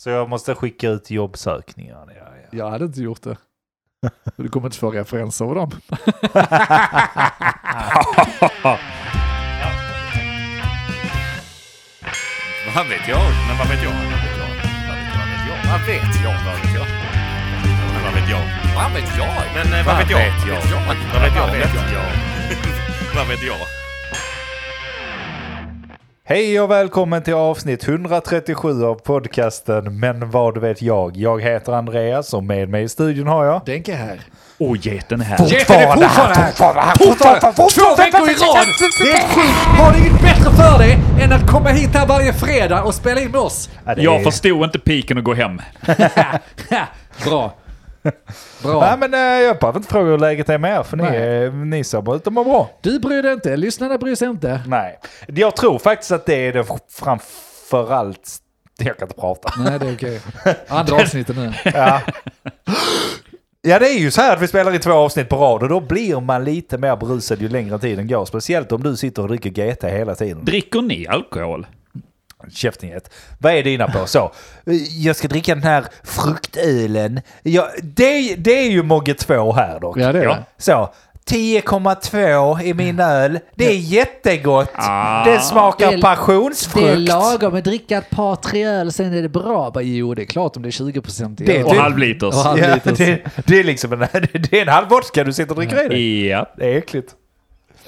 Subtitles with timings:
[0.00, 2.06] Så jag måste skicka ut jobbsökningar.
[2.16, 2.58] Ja, ja.
[2.58, 3.36] Jag hade inte gjort det.
[4.36, 5.70] Du kommer inte få referenser av dem.
[12.74, 13.20] Vad vet jag?
[13.48, 13.92] Men vad vet jag?
[13.92, 14.36] Vad vet
[15.48, 15.60] jag?
[15.70, 16.34] Vad vet jag?
[16.44, 16.86] Vad vet jag?
[18.04, 18.44] Vad vet jag?
[18.74, 19.34] Men vad vet jag?
[19.54, 20.18] Men eh, vad vet jag?
[21.14, 22.04] Vad vet jag?
[23.14, 23.79] Vad vet jag?
[26.30, 31.16] Hej och välkommen till avsnitt 137 av podcasten Men vad vet jag?
[31.16, 33.60] Jag heter Andreas och med mig i studion har jag...
[33.66, 34.20] Denke här.
[34.58, 35.36] Och geten är här.
[35.36, 36.96] Fortfarande här!
[36.98, 37.40] Fortfarande!
[37.40, 38.66] Två veckor i rad!
[39.00, 39.78] Det är sjukt!
[39.78, 43.20] Har ni inget bättre för dig än att komma hit här varje fredag och spela
[43.20, 43.70] in med oss?
[43.86, 45.60] Ja, det är- Jag förstod inte piken att gå hem.
[47.24, 47.54] Bra.
[48.02, 48.12] Nej
[48.62, 48.96] Bra.
[48.96, 51.50] men eh, jag behöver inte fråga hur läget är med er för ni, Nej.
[51.50, 52.70] ni ser ut att må bra.
[52.80, 54.60] Du bryr dig inte, lyssnarna bryr sig inte.
[54.66, 58.36] Nej, jag tror faktiskt att det är det framförallt...
[58.78, 59.52] Jag kan inte prata.
[59.58, 60.20] Nej, det är okej.
[60.68, 61.52] Andra avsnittet nu.
[61.74, 62.00] Ja.
[63.62, 65.68] ja, det är ju så här att vi spelar i två avsnitt på rad och
[65.68, 68.24] då blir man lite mer brusad ju längre tiden går.
[68.24, 70.44] Speciellt om du sitter och dricker GT hela tiden.
[70.44, 71.66] Dricker ni alkohol?
[72.52, 73.10] Käften get.
[73.38, 74.06] Vad är dina på?
[74.06, 74.32] Så,
[74.98, 77.20] jag ska dricka den här fruktölen.
[77.42, 79.96] Ja, det, det är ju Mogge 2 här dock.
[79.98, 80.36] Ja, det är Ja.
[80.58, 80.92] Så,
[81.30, 83.38] 10,2 i min öl.
[83.54, 84.70] Det är jättegott.
[84.74, 85.24] Ah.
[85.24, 86.86] det smakar Det är- passionsfrukt.
[86.86, 89.70] Det är lagom att dricka ett par, tre öl, sen är det bra.
[89.70, 91.64] Bara, jo, det är klart om det är 20 procent i Det- öl.
[91.64, 92.34] Och det- halvliters.
[92.34, 93.98] Och halv- Ja, det, det är liksom en,
[94.50, 96.26] det är en halv vodka du sitter och dricker i dig.
[96.26, 96.46] Ja.
[96.56, 97.14] Det är äckligt.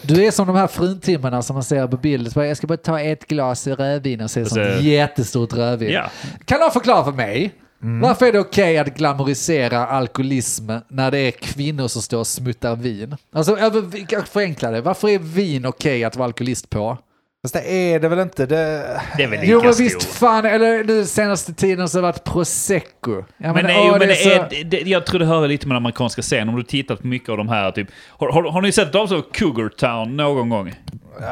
[0.02, 2.32] Du är som de här fruntimmerna som man ser på bild.
[2.36, 5.90] Jag ska bara ta ett glas rödvin och se sånt så- jättestort rödvin.
[5.92, 6.10] Ja.
[6.44, 7.54] Kan någon förklara för mig?
[8.02, 12.76] Varför är det okej att glamorisera alkoholism när det är kvinnor som står och smuttar
[12.76, 13.16] vin?
[13.32, 13.56] Alltså,
[14.26, 14.80] förenkla det.
[14.80, 16.98] Varför är vin okej att vara alkoholist på?
[17.44, 18.46] Fast det är det väl inte.
[18.46, 19.00] Det...
[19.16, 19.84] Det är väl Jo lika men stor.
[19.84, 23.12] visst fan, eller nu senaste tiden så har det varit prosecco.
[23.14, 24.08] Jag Men, menar, nej, åh, jo, men det är
[24.40, 26.48] det så- är, det, jag tror det hör lite med den amerikanska scenen.
[26.48, 27.88] Om du tittat på mycket av de här, typ...
[28.08, 30.74] Har, har, har ni sett dem av Cougar Town någon gång?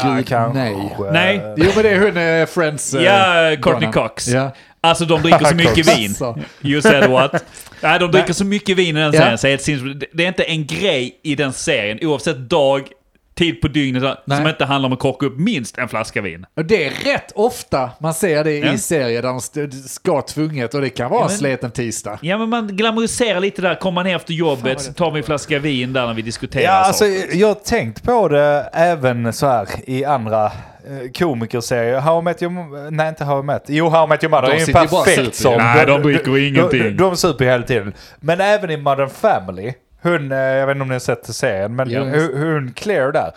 [0.03, 0.59] Gud, kanske.
[0.59, 0.97] nej.
[1.13, 1.41] Nej.
[1.57, 2.95] Jo men det är hon eh, Friends...
[2.95, 3.93] eh, Ja, Courtney.
[3.93, 4.29] Cox.
[4.29, 4.55] Ja.
[4.81, 6.09] Alltså de dricker så mycket vin.
[6.11, 6.39] Alltså.
[6.63, 7.45] You said what?
[7.83, 9.21] Nej, de dricker så mycket vin i den Ja.
[9.21, 9.39] serien.
[9.39, 12.89] Så det, syns- det- det är inte en grej i den serien, oavsett dag,
[13.41, 14.49] tid på dygnet, som Nej.
[14.49, 16.47] inte handlar om att korka upp minst en flaska vin.
[16.57, 18.73] Och det är rätt ofta man ser det Ja.
[18.73, 22.19] i serier där de ska tvunget och det kan vara Ja, en men- sleten tisdag.
[22.23, 23.75] Ja, men man glamoriserar lite där.
[23.75, 26.65] Kommer man ner efter jobbet så tar vi en flaska vin där när vi diskuterar
[26.65, 32.01] Ja, alltså, jag har tänkt på det även så här i andra eh, komikerserier.
[32.01, 32.91] How I Met Your...
[32.91, 33.65] Nej, inte How I Met.
[33.67, 35.55] Jo, How I Met Your Mother De är ju perfekt som...
[35.57, 36.81] Nej, de dricker ingenting.
[36.83, 37.93] De, de super hela tiden.
[38.21, 39.73] Men även i Modern Family.
[40.03, 42.01] Hon, eh, jag vet inte om ni har sett serien, men Ja.
[42.01, 43.33] hon, hon Claire där.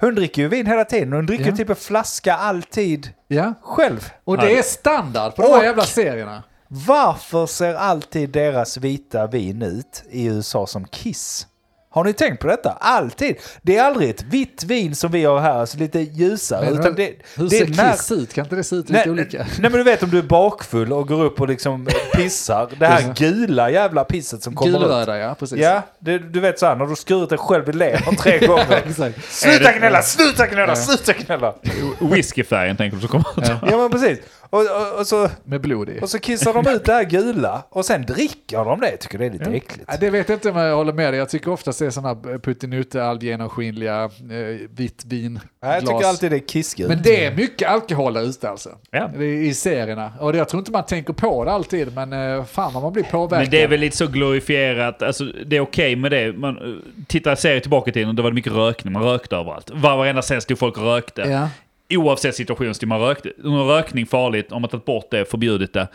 [0.00, 1.12] Hon dricker ju vin hela tiden.
[1.12, 1.56] Hon dricker Ja.
[1.56, 3.54] typ en flaska alltid Ja.
[3.62, 4.10] själv.
[4.24, 6.42] Och det är standard på de här jävla serierna.
[6.68, 11.46] Varför ser alltid deras vita vin ut i USA som Kiss?
[11.94, 12.70] Har ni tänkt på detta?
[12.80, 13.36] Alltid.
[13.62, 16.64] Det är aldrig ett vitt vin som vi har här, alltså lite ljusare.
[16.70, 18.34] Men utan det, Hur det ser den här- Kiss ut?
[18.34, 19.38] Kan inte det se ut Nej, lite olika?
[19.58, 22.68] nej men du vet om du är bakfull och går upp och liksom pissar.
[22.78, 24.78] Det här gula jävla pisset som kommer ut.
[24.78, 25.58] Gulröda ja, precis.
[25.58, 28.82] Ja, det, du vet såhär när du skurit dig själv i levern tre gånger.
[28.88, 29.24] Exakt.
[29.32, 31.54] Sluta gnälla, sluta gnälla, sluta gnälla!
[32.00, 33.48] Whiskyfärgen tänker du som kommer ut.
[33.48, 33.68] Ja.
[33.70, 34.18] Ja men precis.
[34.52, 35.98] Och, och, och, så, Med blod i.
[36.02, 38.90] och så kissar de ut det här gula och sen dricker de det.
[38.90, 39.84] Jag tycker det är lite äckligt.
[39.88, 41.18] Ja, det vet jag inte om jag håller med dig.
[41.18, 45.40] Jag tycker ofta se sådana puttinutte, allgenomskinliga, eh, vitt vin.
[45.60, 46.88] Jag tycker alltid det är kissgult.
[46.88, 48.70] Men det är mycket alkohol där ute alltså.
[48.90, 49.10] Ja.
[49.16, 50.12] Det är I serierna.
[50.20, 52.92] Och det, jag tror inte man tänker på det alltid, men eh, fan vad man
[52.92, 53.38] blir påverkad.
[53.42, 56.32] Men det är väl lite så glorifierat, alltså det är okej med det.
[56.32, 56.76] Man uh,
[57.06, 59.70] tittar serier tillbaka i tiden och det var mycket rökning, man rökte överallt.
[59.74, 61.22] Var- Varenda scen stod folk och rökte.
[61.22, 61.48] Ja.
[61.96, 63.00] Oavsett situation stod man
[63.44, 65.88] och är rökning farligt, om man tagit bort det, förbjudit det.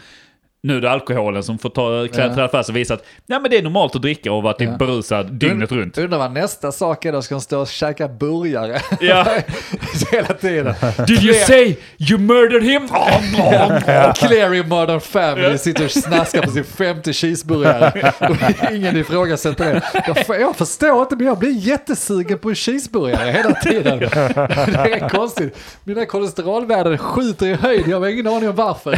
[0.63, 2.33] Nu är det alkoholen som får ta, klä, Ja.
[2.33, 4.69] träda fast och visa att ja, men det är normalt att dricka och vara typ
[4.69, 4.77] Ja.
[4.77, 5.97] berusad dygnet runt.
[5.97, 9.25] Undrar vad nästa sak är då, ska de stå och käka burgare Ja.
[10.11, 10.73] hela tiden?
[11.07, 12.87] Did you say you murdered him?
[14.15, 18.11] Claire i Modern Family sitter och snaskar på sin femte cheeseburgare.
[18.29, 19.81] Och ingen ifrågasätter det.
[20.27, 23.99] Jag, jag förstår inte, men jag blir jättesugen på en cheeseburgare hela tiden.
[23.99, 25.57] Det är konstigt.
[25.83, 28.97] Mina kolesterolvärden skjuter i höjd, jag har ingen aning om varför.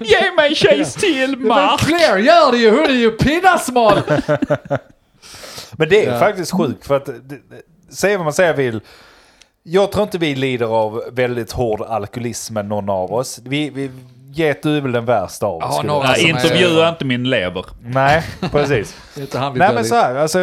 [0.00, 1.80] Ge mig en cheese till, Men Mark!
[1.80, 4.02] Claire gör det ju, hon är ju pinnasmal!
[5.72, 6.18] Men det är Ja.
[6.18, 7.08] faktiskt sjukt för att,
[7.90, 8.80] säga vad man säger vill,
[9.62, 13.40] jag tror inte vi lider av väldigt hård alkoholism någon av oss.
[13.44, 13.90] Vi, vi
[14.34, 15.80] Get du är väl den värsta av oss.
[15.86, 17.64] Ja, Nej, som är- intervjua inte min lever.
[17.82, 18.22] Nej,
[18.52, 18.96] precis.
[19.34, 20.38] Nej men så här, alltså,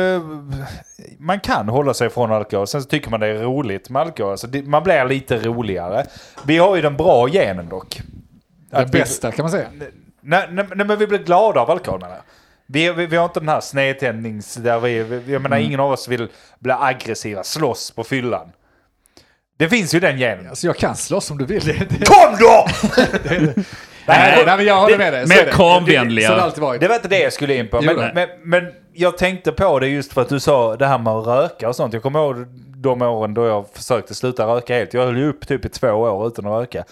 [1.20, 4.32] man kan hålla sig från alkohol, sen så tycker man det är roligt med alkohol.
[4.32, 6.06] Alltså, det, man blir lite roligare.
[6.46, 8.02] Vi har ju den bra genen dock.
[8.80, 9.68] Vi- bästa kan man säga.
[10.22, 12.24] Nej, nej, nej, men vi blir glada av alkohol menar jag.
[12.66, 14.56] Vi, vi, vi har inte den här snedtändnings...
[14.56, 16.28] Där vi, vi, jag menar, ingen av oss vill
[16.60, 18.52] bli aggressiva, slåss på fyllan.
[19.58, 20.50] Det finns ju den genen.
[20.50, 21.64] Alltså jag kan slåss om du vill.
[21.66, 22.68] Det, det, Kom då!
[24.08, 25.28] nej, nej, men jag håller med dig.
[25.28, 25.52] Mer det.
[25.52, 26.36] kramvänliga.
[26.36, 26.82] Det alltid varit.
[26.82, 27.82] Det var inte det jag skulle in på.
[27.82, 31.14] Men, men, men jag tänkte på det just för att du sa det här med
[31.14, 31.94] att röka och sånt.
[31.94, 34.94] Jag kommer ihåg de åren då jag försökte sluta röka helt.
[34.94, 36.84] Jag höll ju upp typ i två år utan att röka.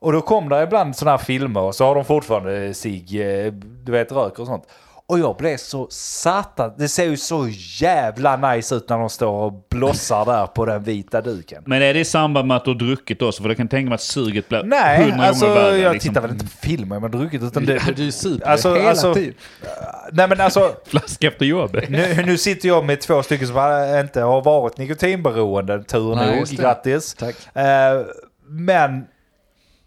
[0.00, 3.52] Och då kom det ibland sådana här filmer och så har de fortfarande sig, eh,
[3.84, 4.64] du vet, röker och sånt.
[5.06, 7.48] Och jag blev så satan, det ser ju så
[7.80, 11.62] jävla nice ut när de står och blossar där på den vita duken.
[11.66, 13.42] Men är det i samband med att du har druckit också?
[13.42, 15.78] För det kan jag tänka mig att suget blir Nej, hundra alltså gånger värre.
[15.78, 16.08] jag liksom.
[16.08, 17.74] tittar väl inte på filmer jag har druckit utan det...
[17.86, 19.34] Ja, du super Alltså- hela alltså- tiden.
[20.12, 21.88] Nej men alltså, Flaska efter jobbet.
[21.88, 23.56] nu, nu sitter jag med två stycken som
[24.00, 27.14] inte har varit nikotinberoende, tur Nej, nog, grattis.
[27.14, 27.36] Tack.
[27.56, 28.00] Eh,
[28.48, 29.04] men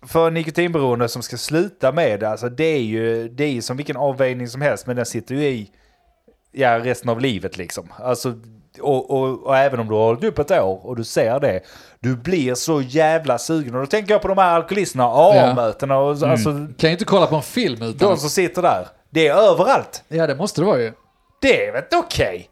[0.07, 3.61] för en nikotinberoende som ska sluta med det, alltså det är ju det är ju
[3.61, 5.71] som vilken avvägning som helst, men den sitter ju i
[6.51, 7.93] ja, resten av livet liksom.
[7.99, 8.33] Alltså,
[8.81, 11.59] och, och, och även om du har hållit upp ett år och du ser det,
[11.99, 13.75] du blir så jävla sugen.
[13.75, 17.05] Och då tänker jag på de här alkoholisterna, AA-mötena och så- alltså Kan ju inte
[17.05, 18.09] kolla på en film utan...
[18.09, 18.87] de som sitter där.
[19.09, 20.03] Det är överallt.
[20.07, 20.93] Ja, det måste det vara ju.
[21.41, 22.49] Det är väl inte okej?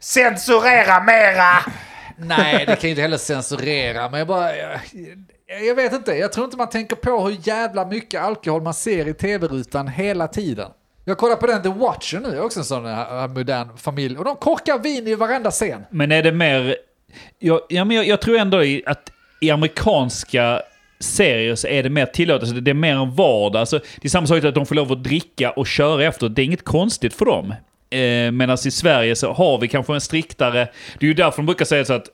[0.00, 1.72] Censurera mera!
[2.16, 4.56] Nej, det kan ju inte heller censurera, men jag bara...
[4.56, 4.80] Jag,
[5.50, 8.74] Eh, jag vet inte, jag tror inte man tänker på hur jävla mycket alkohol man
[8.74, 10.68] ser i tv-rutan hela tiden.
[11.04, 14.36] Jag kollar på den The Watcher nu, också en sån här modern familj, och de
[14.36, 15.82] korkar vin i varenda scen.
[15.90, 16.76] Men är det mer...
[17.38, 20.62] Jag, ja, men jag, jag tror ändå att i amerikanska
[21.00, 22.42] serier så är det mer tillåtet.
[22.42, 23.60] Alltså, det är mer en vardag.
[23.60, 26.28] Alltså, det är samma sak att de får lov att dricka och köra efter.
[26.28, 27.54] Det är inget konstigt för dem.
[27.90, 30.68] Eh, Medan i Sverige så har vi kanske en striktare...
[30.98, 32.08] Det är ju därför de brukar säga så att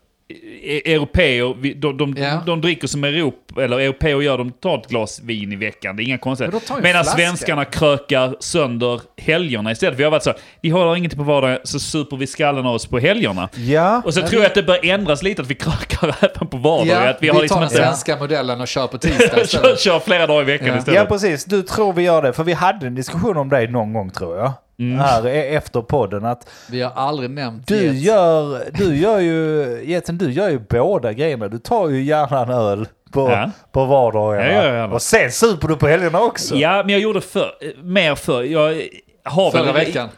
[0.66, 2.42] Europeer, vi- de, de, Ja.
[2.46, 5.96] de dricker som Europ, eller europeer gör, de tar ett glas vin i veckan.
[5.96, 6.60] Det är inga Men konstigheter.
[6.82, 7.16] Medan flaska.
[7.22, 9.98] svenskarna krökar sönder helgerna istället.
[9.98, 12.86] Vi har varit så, vi håller ingenting på vardagen, så super vi skallen av oss
[12.86, 13.48] på helgerna.
[13.54, 14.02] Ja.
[14.04, 17.04] Och så tror jag att det bör ändras lite, att vi krökar även på vardagar.
[17.04, 17.82] Ja, att vi har liksom tar den inte...
[17.82, 19.80] svenska modellen och kör på tisdag kör, istället.
[19.80, 20.78] kör flera dagar i veckan Ja.
[20.78, 21.00] istället.
[21.00, 21.44] Ja, precis.
[21.44, 22.32] Du tror vi gör det.
[22.32, 24.52] För vi hade en diskussion om det någon gång tror jag.
[24.78, 26.24] Här e- efter podden.
[26.24, 31.12] Att Vi har aldrig nämnt du gör, du gör ju, Jeten, du gör ju båda
[31.12, 31.48] grejerna.
[31.48, 33.50] Du tar ju gärna en öl på, Ja.
[33.72, 34.46] på vardagarna.
[34.46, 34.94] Ja, jag gör gärna.
[34.94, 36.54] Och sen super du på helgerna också.
[36.56, 37.50] Ja, men jag gjorde för,
[37.82, 38.42] mer för.
[38.42, 38.82] Jag
[39.24, 39.74] har Förra väl...
[39.74, 40.08] veckan.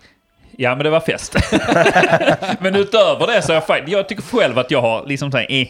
[0.57, 1.37] Ja, men det var fest.
[2.61, 3.89] men utöver det så är jag.
[3.89, 5.69] Jag tycker själv att jag har liksom så här, eh,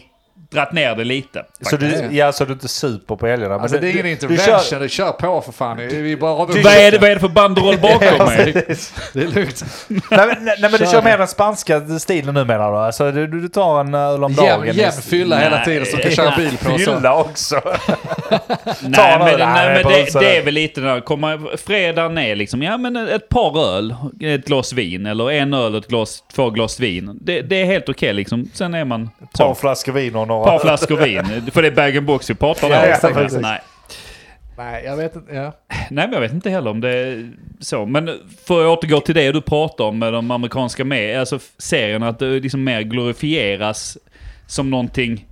[0.51, 1.43] dratt ner det lite.
[1.61, 3.53] Så du, ja, så du inte super på helgerna.
[3.53, 5.77] Men Alltså det är ingen intervention, Du kör, du kör på för fan.
[5.77, 8.53] Vi bara Du- Vad är, det, vad är det för banderoll bakom mig?
[9.13, 9.63] Det är lugnt.
[9.87, 11.01] nej, men, nej, men du Kör.
[11.01, 12.77] mer den spanska stilen nu menar du?
[12.77, 14.65] Alltså du, du tar en öl om dagen.
[14.65, 15.65] Jämn jämn fylla hela Nej.
[15.65, 16.77] tiden som du kan köra bil på.
[16.77, 17.61] Fylla också.
[18.81, 19.39] Nej, en men, öl.
[19.39, 22.95] nej, Nej, men det, det är väl lite när komma, fredagen är liksom, ja men
[22.95, 27.17] ett par öl, ett glas vin, eller en öl, ett glas, två glas vin.
[27.21, 28.49] Det, det är helt okej liksom.
[28.53, 29.55] Sen är man Ett par så.
[29.55, 31.51] flaskor vin och Ett par flaskor vin.
[31.51, 32.73] För det är bag-in-box vi pratar om.
[32.73, 33.39] Ja, ja, precis.
[33.41, 33.61] Nej.
[34.57, 35.33] Nej, jag vet inte.
[35.35, 35.53] Ja.
[35.69, 37.85] Nej, men jag vet inte heller om det är så.
[37.85, 38.09] Men
[38.45, 42.19] för att återgå till det du pratar om med de amerikanska med, alltså serierna, att
[42.19, 43.97] det liksom mer glorifieras
[44.47, 45.25] som någonting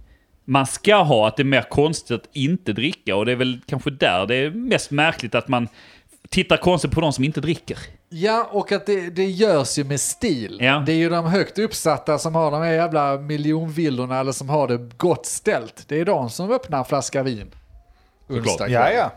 [0.45, 3.15] man ska ha, att det är mer konstigt att inte dricka.
[3.15, 5.67] Och det är väl kanske där det är mest märkligt att man
[6.29, 7.77] tittar konstigt på de som inte dricker.
[8.09, 10.57] Ja, och att det, det görs ju med stil.
[10.61, 10.83] Ja.
[10.85, 14.67] Det är ju de högt uppsatta som har de här jävla miljonvillorna eller som har
[14.67, 15.83] det gott ställt.
[15.87, 17.51] Det är de som öppnar en flaska vin.
[18.29, 18.67] Onsdag.
[18.67, 19.11] Ja, ja.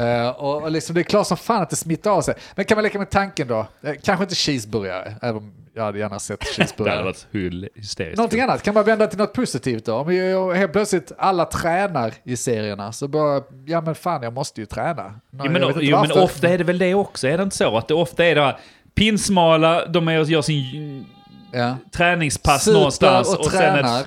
[0.00, 2.34] Eh, och, och liksom, det är klart som fan att det smittar av sig.
[2.54, 3.66] Men kan man leka med tanken då?
[3.82, 7.02] Eh, kanske inte cheeseburgare, även om jag hade gärna sett Det hade cheeseburgare.
[7.02, 8.16] varit hur hysteriskt.
[8.16, 9.94] Någonting annat, kan man vända till något positivt då?
[9.94, 14.60] Om jag, helt plötsligt alla tränar i serierna så bara, ja men fan jag måste
[14.60, 15.14] ju träna.
[15.30, 17.76] Jag men, jo, men ofta är det väl det också, är det inte så?
[17.76, 18.58] Att det ofta är det här
[18.94, 21.06] pinsmala, de är och gör sin
[21.52, 21.76] Ja.
[21.92, 24.00] träningspass Super någonstans och och, sen tränar.
[24.00, 24.06] ett,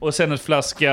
[0.00, 0.92] och sen ett flaska,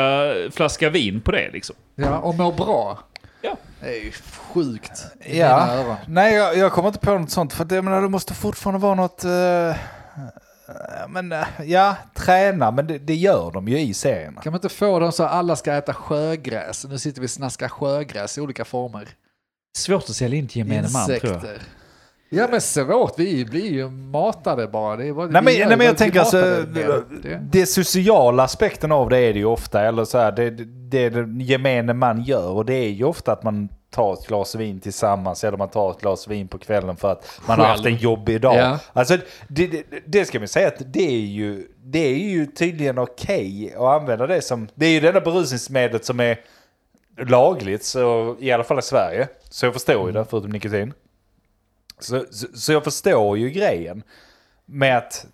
[0.52, 1.76] flaska vin på det liksom.
[1.96, 3.00] Ja, och mår bra.
[3.42, 3.56] Ja.
[3.82, 4.12] Det är ju
[4.54, 5.98] sjukt Ja.
[6.08, 7.54] Nej, jag, jag kommer inte på något sånt.
[7.54, 9.24] För det, jag menar, det måste fortfarande vara något...
[9.24, 9.76] eh,
[11.10, 12.72] men eh, ja, träna.
[12.72, 14.42] Men det, det gör de ju i serierna.
[14.42, 16.86] Kan man inte få dem så att alla ska äta sjögräs?
[16.90, 19.08] Nu sitter vi och snaskar sjögräs i olika former.
[19.78, 21.44] Svårt att sälja in till gemene man tror jag.
[22.30, 24.96] Ja men svårt, vi blir ju matade bara.
[24.96, 26.42] Det är bara Nej men, gör nej, men jag tänker alltså,
[26.74, 30.50] det, Det- sociala aspekten av det är det ju ofta, eller så här, det,
[30.90, 34.56] det den gemene man gör och det är ju ofta att man tar ett glas
[34.56, 37.75] vin tillsammans eller man tar ett glas vin på kvällen för att man har Själv.
[37.77, 38.56] haft en jobbig dag.
[38.56, 38.79] Ja.
[38.94, 39.17] Alltså,
[39.48, 43.74] det, det, det ska man säga att det är ju, det är ju tydligen okej
[43.75, 46.39] att använda det som, det är ju det enda berusningsmedlet som är
[47.17, 49.27] lagligt, så, i alla fall i Sverige.
[49.50, 50.94] Så jag förstår ju det, förutom nikotin.
[52.00, 54.03] Så, så, så jag förstår ju grejen
[54.65, 55.25] med att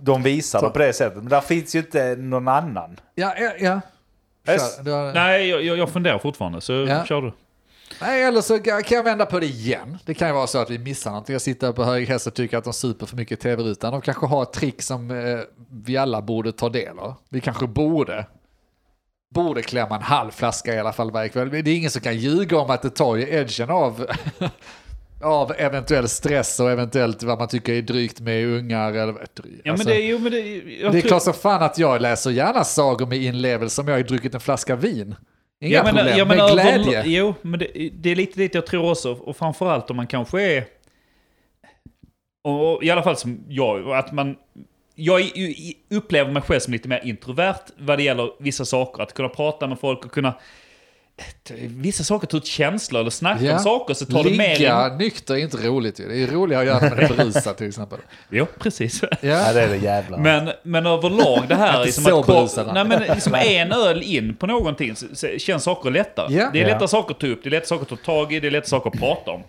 [0.00, 1.16] de visar det på det sättet.
[1.16, 3.00] Men där finns ju inte någon annan.
[3.14, 3.80] Ja, ja, ja.
[4.46, 7.04] Kör, har- Nej, jag, jag jag funderar fortfarande, så Ja.
[7.04, 7.32] kör du.
[8.00, 9.98] Nej, eller så kan jag vända på det igen.
[10.04, 11.32] Det kan ju vara så att vi missar någonting.
[11.32, 13.92] Jag sitter på hög häst och tycker att de super för mycket i tv-rutan.
[13.92, 15.38] De kanske har ett trick som eh,
[15.84, 17.14] vi alla borde ta del av.
[17.28, 18.26] Vi kanske borde.
[19.34, 21.50] Borde klämma en halv flaska i alla fall varje kväll.
[21.50, 24.06] Det är ingen som kan ljuga om att det tar ju edgen av,
[25.22, 28.92] av eventuell stress och eventuellt vad man tycker är drygt med ungar.
[28.92, 29.88] Eller, drygt, Ja, alltså.
[29.88, 32.30] men det är jo, men det, Det är tror- klart som fan att jag läser
[32.30, 35.14] gärna sagor med inlevelse om jag har druckit en flaska vin.
[35.66, 37.02] Inga Ja, men, problem, ja, men med över- glädje.
[37.06, 39.12] Jo, men det, det är lite dit jag tror också.
[39.12, 40.64] Och framförallt om man kanske är...
[42.44, 44.36] Och, i alla fall som jag, att man...
[44.94, 45.22] Jag
[45.90, 49.02] upplever mig själv som lite mer introvert vad det gäller vissa saker.
[49.02, 50.34] Att kunna prata med folk och kunna...
[51.60, 53.52] Vissa saker tar ut känslor eller snacka Ja.
[53.52, 54.58] om saker så tar det mer...
[54.58, 54.98] Ligga In...
[54.98, 56.08] nykter är inte roligt ju.
[56.08, 57.98] Det är roligare att göra man är berusad till exempel.
[58.30, 59.02] Jo, precis.
[59.02, 59.52] Ja, Ja.
[59.52, 60.16] det är det jävla.
[60.16, 62.26] Men, men överlag det här liksom så att...
[62.26, 62.70] Berusad.
[62.74, 66.34] nej men liksom en öl in på någonting så, så känns saker lättare.
[66.34, 66.50] Ja.
[66.52, 66.68] Det är Ja.
[66.68, 68.50] lättare saker att ta upp, det är lättare saker att ta tag i, det är
[68.50, 69.42] lättare saker att prata om.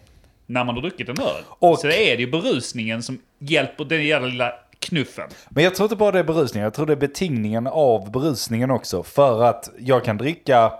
[0.45, 1.43] När man har druckit en öl.
[1.47, 5.27] Och- så det är det ju berusningen som hjälper den jävla lilla knuffen.
[5.50, 8.71] Men jag tror inte bara det är berusningen, jag tror det är betingningen av berusningen
[8.71, 9.03] också.
[9.03, 10.71] För att jag kan dricka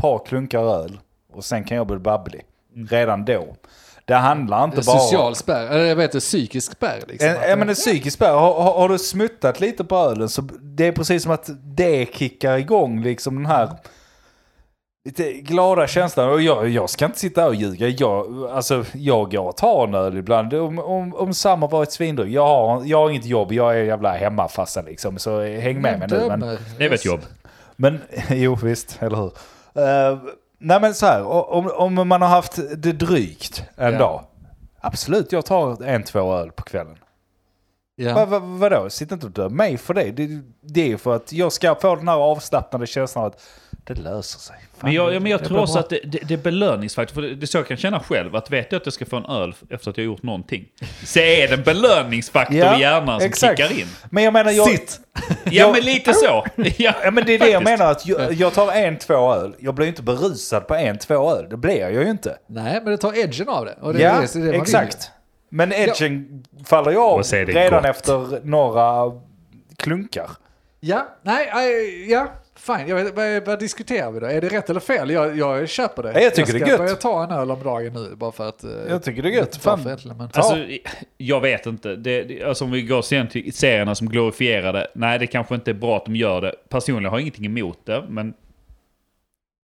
[0.00, 0.98] par klunkar öl
[1.32, 2.44] och sen kan jag bli babblig.
[2.90, 3.56] Redan då.
[4.04, 7.28] Det handlar inte bara Social spärr, eller jag vet det, psykisk spärr liksom.
[7.28, 8.32] Ja, men en psykisk spärr.
[8.32, 12.14] Har, har, har du smuttat lite på ölen så det är precis som att det
[12.14, 13.68] kickar igång liksom den här
[15.04, 16.30] lite glada känslan.
[16.30, 17.88] Och jag, jag ska inte sitta här och ljuga.
[17.88, 20.54] Jag, alltså, jag går och tar en öl ibland.
[20.54, 22.32] Om, om, om samma varit svindryg.
[22.32, 25.18] Jag har, jag har inget jobb, jag är jävla hemmafassa liksom.
[25.18, 26.26] Så häng med mig nu.
[26.28, 26.40] Men.
[26.40, 27.20] Det är väl ett jobb.
[27.76, 28.00] men
[28.30, 29.32] jo visst, eller hur.
[29.78, 30.18] Uh,
[30.58, 33.98] nej men så här, om, om man har haft det drygt en Ja.
[33.98, 34.24] dag.
[34.80, 36.96] Absolut, jag tar en, två öl på kvällen.
[37.96, 38.14] Ja.
[38.14, 38.90] Va, va, vadå?
[38.90, 40.10] Sitt inte och döm mig för det.
[40.10, 40.42] det.
[40.60, 43.42] Det är för att jag ska få den här avslappnade känslan att
[43.88, 44.56] det löser sig.
[44.56, 45.80] Fan, Men jag, ja, men jag tror också bra.
[45.82, 47.14] att det, det, det är belöningsfaktor.
[47.14, 48.36] För det, det är så jag kan känna själv.
[48.36, 50.64] Att vet jag att jag ska få en öl efter att jag har gjort någonting.
[51.04, 53.58] Så är det en belöningsfaktor Ja, i hjärnan som exakt.
[53.58, 53.86] kickar in.
[54.10, 55.00] Men jag menar, jag, Sitt!
[55.44, 56.46] Ja, Jag- men lite så.
[56.56, 56.64] Ja,
[57.02, 59.54] Ja men det är det jag menar att jag, jag tar en, två öl.
[59.58, 61.46] Jag blir inte berusad på en, två öl.
[61.50, 62.38] Det blir jag ju inte.
[62.46, 63.74] Nej, men det tar edgen av det.
[63.80, 65.10] Och det, ja, det, det exakt.
[65.50, 67.90] Men edgen faller ju av redan gott.
[67.90, 69.12] efter några
[69.76, 70.30] klunkar.
[70.80, 71.50] Ja, nej,
[72.10, 72.26] ja,
[72.58, 72.88] fine.
[72.88, 74.26] Jag vet, vad, vad diskuterar vi då?
[74.26, 75.10] Är det rätt eller fel?
[75.10, 76.12] Jag, jag köper det.
[76.12, 76.78] Ja, jag tycker ska det är gött.
[76.78, 78.64] börja ta en öl om dagen nu, bara för att...
[78.64, 79.56] eh, Jag tycker det är gött.
[79.56, 79.80] Fan.
[79.86, 80.28] egentligen, men...
[80.32, 80.56] Alltså,
[81.16, 81.96] jag vet inte.
[81.96, 84.86] Det, alltså om vi går sen till serierna som glorifierar det.
[84.94, 86.54] Nej, det kanske inte är bra att de gör det.
[86.68, 88.34] Personligen har jag ingenting emot det, men...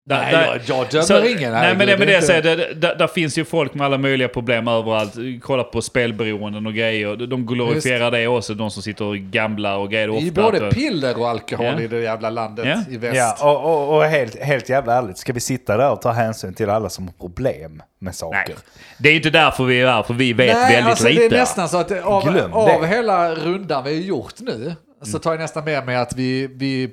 [0.09, 1.53] Där- Nej, där- jag, jag dömer så- ingen.
[1.53, 3.99] Nej, men det, men det, jag säger, det, där, där finns ju folk med alla
[3.99, 5.15] möjliga problem överallt.
[5.43, 7.17] Kolla på spelberoenden och grejer.
[7.17, 10.71] De glorifierar det också, de som sitter och gamblar och grejer Det är ju både
[10.71, 11.81] piller och alkohol Ja.
[11.81, 12.95] i det jävla landet Ja.
[12.95, 13.17] i väst.
[13.41, 16.55] Ja, och, och, och helt, helt jävla ärligt, ska vi sitta där och ta hänsyn
[16.55, 18.39] till alla som har problem med saker?
[18.47, 18.57] Nej,
[18.99, 21.29] det är inte därför vi är här, för vi vet Nej, väldigt alltså, lite.
[21.29, 24.75] Det är nästan så att av, av hela rundan vi har gjort nu
[25.13, 26.91] så tar jag nästan med mig att vi, vi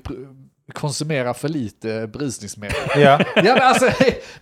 [0.74, 2.76] konsumerar för lite berusningsmedel.
[2.96, 3.20] Ja.
[3.36, 3.90] ja, men alltså,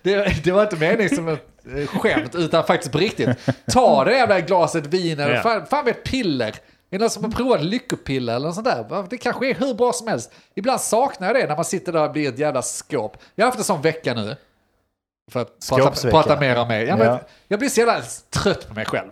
[0.02, 3.28] det, det var inte meningen som ett eh, skämt utan faktiskt på riktigt.
[3.72, 5.42] Ta det jävla glaset vin eller Ja.
[5.42, 6.48] fan, fan vet piller.
[6.48, 9.06] Är det någon som har provat lyckopiller eller något sånt där?
[9.10, 10.32] Det kanske är hur bra som helst.
[10.54, 13.16] Ibland saknar jag det när man sitter där och blir ett jävla skåp.
[13.34, 14.36] Jag har haft en sån vecka nu.
[15.30, 16.84] För att prata, prata mer om mig.
[16.86, 17.20] Ja, men Ja.
[17.48, 19.10] Jag blir så jävla trött på mig själv.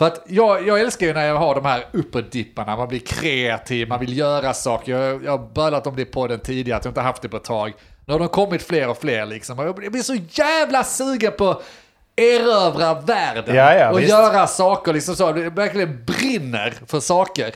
[0.00, 3.88] För att jag, jag älskar ju när jag har de här uppåtdipparna, man blir kreativ,
[3.88, 4.92] man vill göra saker.
[4.92, 7.36] Jag, jag har bölat om det på den tidigare, att jag inte haft det på
[7.36, 7.72] ett tag.
[8.06, 9.58] Nu har de kommit fler och fler liksom.
[9.58, 11.62] Och jag blir- så jävla sugen på
[12.16, 13.54] erövra världen.
[13.56, 14.10] Ja, ja, och visst.
[14.10, 15.22] göra saker liksom så.
[15.24, 17.54] Jag verkligen brinner för saker.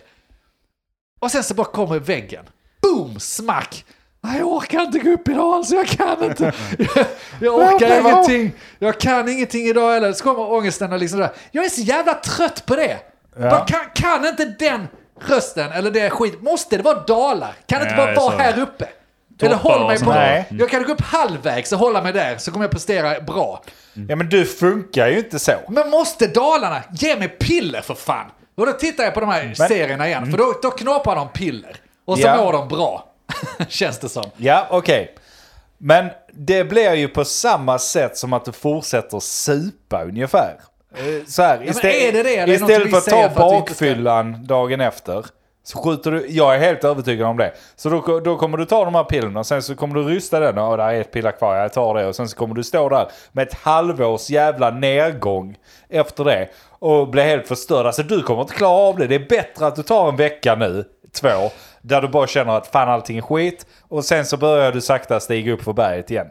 [1.20, 2.44] Och sen så bara kommer väggen.
[2.82, 3.84] Boom, smack.
[4.24, 6.52] Nej, jag orkar inte gå upp idag alltså, jag kan inte.
[6.78, 7.06] Jag,
[7.40, 8.10] jag orkar Varför?
[8.32, 8.52] ingenting.
[8.78, 10.12] Jag kan ingenting idag heller.
[10.12, 11.30] Så kommer ångesten och liksom där.
[11.50, 12.96] Jag är så jävla trött på det.
[13.38, 14.88] Bara, kan, kan inte den
[15.28, 17.52] rösten eller det skit, måste det vara dalar?
[17.66, 18.88] Kan det inte Ja, bara vara här uppe?
[19.42, 20.10] Eller Toppar håll mig på...
[20.12, 20.44] där.
[20.50, 23.62] Jag kan gå upp halvvägs och hålla mig där så kommer jag prestera bra.
[24.08, 25.52] ja, men du funkar ju inte så.
[25.68, 28.26] Men måste Dalarna ge mig piller för fan?
[28.56, 31.76] Och då tittar jag på de här serierna igen, för då, då knaprar de piller.
[32.04, 32.38] Och så Mm.
[32.38, 32.44] Ja.
[32.44, 33.10] mår de bra.
[33.68, 34.24] Känns det som.
[34.36, 35.14] Ja, okej.
[35.78, 40.54] Men det blir ju på samma sätt som att du fortsätter supa ungefär.
[40.96, 43.50] Eh, Så här, men är det det, det istället för att ta för inte ska-
[43.50, 45.26] bakfyllan dagen efter.
[45.66, 47.52] Så skjuter du, jag är helt övertygad om det.
[47.76, 50.58] Så då, då kommer du ta de här pillerna, sen så kommer du rysta den
[50.58, 52.06] och där är ett piller kvar, jag tar det.
[52.06, 55.56] Och sen så kommer du stå där med ett halvårs jävla nedgång
[55.88, 56.48] efter det.
[56.78, 57.86] Och bli helt förstörd.
[57.86, 59.06] Alltså du kommer inte klara av det.
[59.06, 60.84] Det är bättre att du tar en vecka nu,
[61.20, 61.50] två.
[61.86, 63.66] Där du bara känner att fan allting är skit.
[63.82, 66.26] Och sen så börjar du sakta stiga upp för berget igen.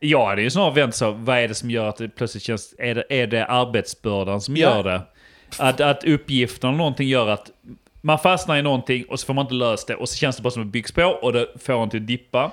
[0.00, 2.74] Jag hade ju snarare vänt så, vad är det som gör att det plötsligt känns,
[2.78, 4.76] är det, är det arbetsbördan som Ja.
[4.76, 5.02] gör det?
[5.58, 7.50] Att, att uppgiften eller någonting gör att
[8.00, 10.42] man fastnar i någonting och så får man inte löst det och så känns det
[10.42, 12.50] bara som att det byggs på och det får en till att dippa.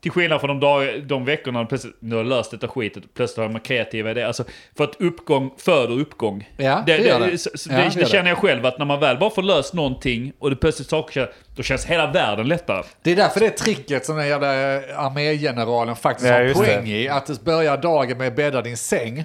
[0.00, 3.02] Till skillnad från de, dag, de veckorna när plötsligt, nu har jag löst detta skitet,
[3.14, 4.26] plötsligt har man kreativa idéer.
[4.26, 4.44] Alltså,
[4.76, 6.48] för att uppgång föder uppgång.
[6.56, 7.38] Ja, det gör det.
[7.38, 8.06] så- så Ja, det, det det det.
[8.06, 11.30] känner jag själv, att när man väl bara får löst någonting och det plötsligt saker,
[11.56, 12.82] då känns hela världen lättare.
[13.02, 16.90] Det är därför det tricket som den jävla eh, armégeneralen faktiskt Ja, har poäng det.
[16.90, 17.08] i.
[17.08, 19.24] Att du börjar dagen med att bädda din säng.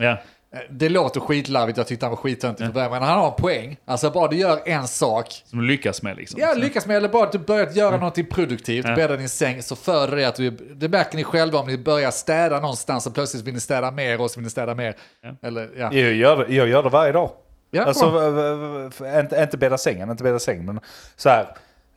[0.56, 0.62] Ja.
[0.62, 3.34] Eh, Det låter skitlarvigt, jag tyckte han var skittöntig för början, men han har en
[3.36, 3.78] poäng.
[3.86, 6.40] Alltså bara du gör en sak, Som du lyckas med liksom.
[6.42, 8.96] ja lyckas med, eller bara att du börjat göra någonting produktivt, Ja.
[8.96, 12.12] bädda din säng, så föder det att du, det märker ni själva om ni börjar
[12.12, 14.96] städa någonstans och plötsligt vill ni städa mer och så vill ni städa mer.
[15.42, 15.94] Eller, ja.
[15.94, 17.30] Jag gör, det- jag gör det varje dag.
[17.72, 20.80] Ja, alltså, v- v- inte, inte bädda sängen, inte bädda sängen, men
[21.16, 21.48] så här.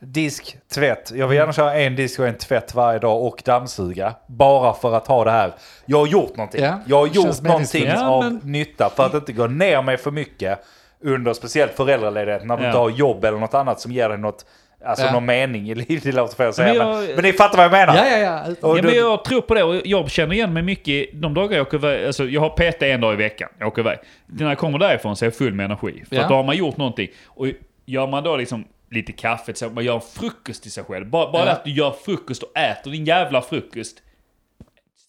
[0.01, 1.11] Disk, tvätt.
[1.15, 4.13] Jag vill gärna köra en disk och en tvätt varje dag och dammsuga.
[4.27, 5.51] Bara för att ha det här.
[5.85, 6.63] Jag har gjort någonting.
[6.63, 7.85] Ja, jag har gjort någonting.
[7.87, 10.59] Ja, av men- nytta för att inte gå ner mig för mycket
[11.03, 12.69] under speciellt föräldraledighet när du Ja.
[12.69, 14.45] inte har jobb eller något annat som ger dig något,
[14.85, 15.11] alltså Ja.
[15.11, 16.03] någon mening i livet.
[16.03, 17.95] Det låter fel att säga, Men men, jag- men, ni fattar vad jag menar.
[17.95, 18.55] ja, ja, ja.
[18.61, 21.67] Ja, men jag tror på det och jag känner igen mig mycket de dagar jag
[21.67, 22.05] åker iväg.
[22.05, 23.49] Alltså, jag har PT en dag i veckan.
[23.59, 23.97] Jag åker iväg.
[24.25, 26.03] När jag kommer därifrån så är jag full med energi.
[26.09, 26.21] För Ja.
[26.21, 27.07] att då har man gjort någonting.
[27.27, 27.47] Och
[27.85, 31.09] gör man då liksom lite kaffe, så man gör en frukost till sig själv.
[31.09, 31.51] Bara, bara Ja.
[31.51, 34.03] att du gör frukost och äter din jävla frukost.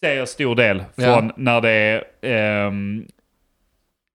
[0.01, 1.03] En stor del Ja.
[1.03, 2.03] från när det är...
[2.21, 3.07] ehm,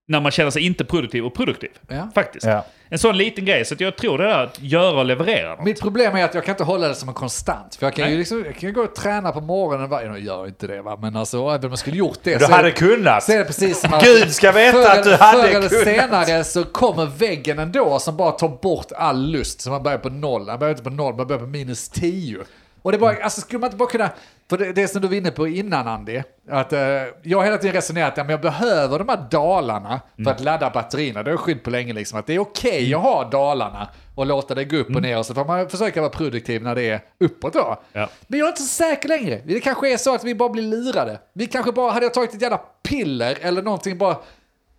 [0.09, 1.71] när man känner sig inte produktiv och produktiv.
[1.89, 2.09] Ja.
[2.15, 2.47] Faktiskt.
[2.47, 2.65] Ja.
[2.89, 3.65] En sån liten grej.
[3.65, 5.55] Så att jag tror det där att göra och leverera.
[5.57, 5.65] något.
[5.65, 7.75] Mitt problem är att jag kan inte hålla det som en konstant.
[7.75, 8.19] För jag kan ju Nej.
[8.19, 10.99] liksom, jag kan ju gå och träna på morgonen, varje- jag gör inte det va,
[11.03, 13.23] men alltså även om jag skulle gjort det Du så hade det- kunnat.
[13.23, 15.69] Så är det precis som att Gud ska veta förr att du hade Förr eller
[15.69, 15.85] kunnat.
[15.85, 19.61] senare så kommer väggen ändå som bara tar bort all lust.
[19.61, 20.47] Så man börjar på noll.
[20.47, 22.39] Man börjar inte på noll, man börjar på minus tio.
[22.87, 24.11] Och det bara, alltså skulle man inte bara kunna,
[24.51, 26.81] för det, det som du var inne på innan Andy, att eh,
[27.23, 31.23] jag har hela tiden resonerat att jag behöver de här dalarna för att ladda batterierna.
[31.23, 34.27] Det har jag skydd på länge liksom, att det är okej att ha dalarna och
[34.27, 36.89] låta det gå upp och ner och så får man försöka vara produktiv när det
[36.89, 37.83] är uppåt då.
[37.93, 38.09] Ja.
[38.27, 39.41] Men jag är inte så säker längre.
[39.45, 41.19] Det kanske är så att vi bara blir lurade.
[41.33, 44.17] Vi kanske bara, hade jag tagit ett jävla piller eller någonting, bara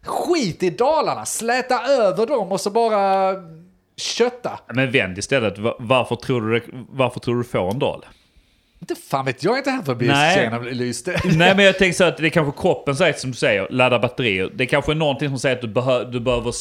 [0.06, 3.34] skit i dalarna, släta över dem och så bara
[3.98, 4.60] kötta.
[4.74, 5.58] Men vänd istället.
[5.58, 8.06] Va- Varför tror du, varför tror du du får en dal?
[8.80, 10.44] Inte fan vet jag, är inte här för att bli Nej.
[10.44, 11.08] genomlyst.
[11.26, 14.00] Nej men jag tänker så att det är kanske kroppen säger som du säger, ladda
[14.00, 14.52] batterier.
[14.56, 16.54] Det kanske är någonting som säger att du, behö, du behöver...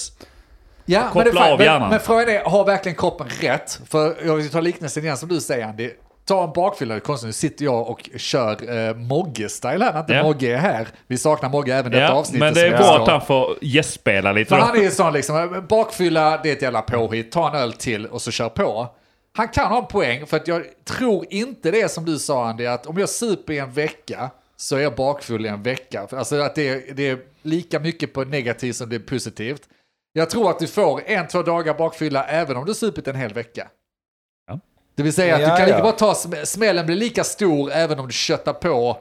[0.88, 1.90] Ja, Koppla men, det är av men, hjärnan.
[1.90, 3.80] men frågan är, har verkligen kroppen rätt?
[3.88, 5.90] För jag vill ta liknelsen igen som du säger Andy.
[6.28, 10.22] Ta en bakfylla, konstigt, nu sitter jag och kör eh, Mogge-style här när inte Ja.
[10.22, 10.88] Mogge är här.
[11.06, 12.40] Vi saknar Mogge även detta Ja, avsnittet.
[12.40, 14.48] men det är bra att han får gästspela lite.
[14.48, 17.72] För han är ju sån liksom, bakfylla det är ett jävla påhitt, ta en öl
[17.72, 18.88] till och så kör på.
[19.36, 22.66] Han kan ha en poäng, för att jag tror inte det som du sa Andy,
[22.66, 26.06] att om jag super i en vecka så är jag bakfull i en vecka.
[26.12, 29.62] Alltså att det är, det är lika mycket på negativt som det är positivt.
[30.12, 33.32] Jag tror att du får en, två dagar bakfylla även om du supit en hel
[33.32, 33.68] vecka.
[34.96, 35.02] Ja.
[35.02, 35.82] Det vill säga att Ja, du kan lika ja.
[35.82, 38.98] bara ta, sm- smällen blir lika stor även om du köttar på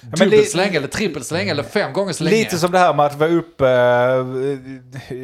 [0.00, 2.36] men dubbelt så länge, eller trippelt så länge, eller fem gånger så länge.
[2.36, 5.18] Lite som det här med att vara uppe eh,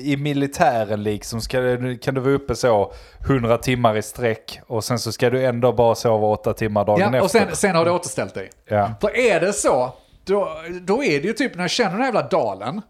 [0.00, 1.40] i militären liksom.
[1.40, 1.56] Ska,
[2.02, 2.92] kan du vara uppe så
[3.24, 7.00] 100 timmar i sträck och sen så ska du ändå bara sova 8 timmar dagen
[7.00, 7.20] Ja, efter.
[7.20, 8.50] och sen, sen har du återställt dig.
[8.68, 8.94] Ja.
[9.00, 9.92] För är det så,
[10.24, 12.82] då, då är det ju typ när jag känner den här jävla dalen,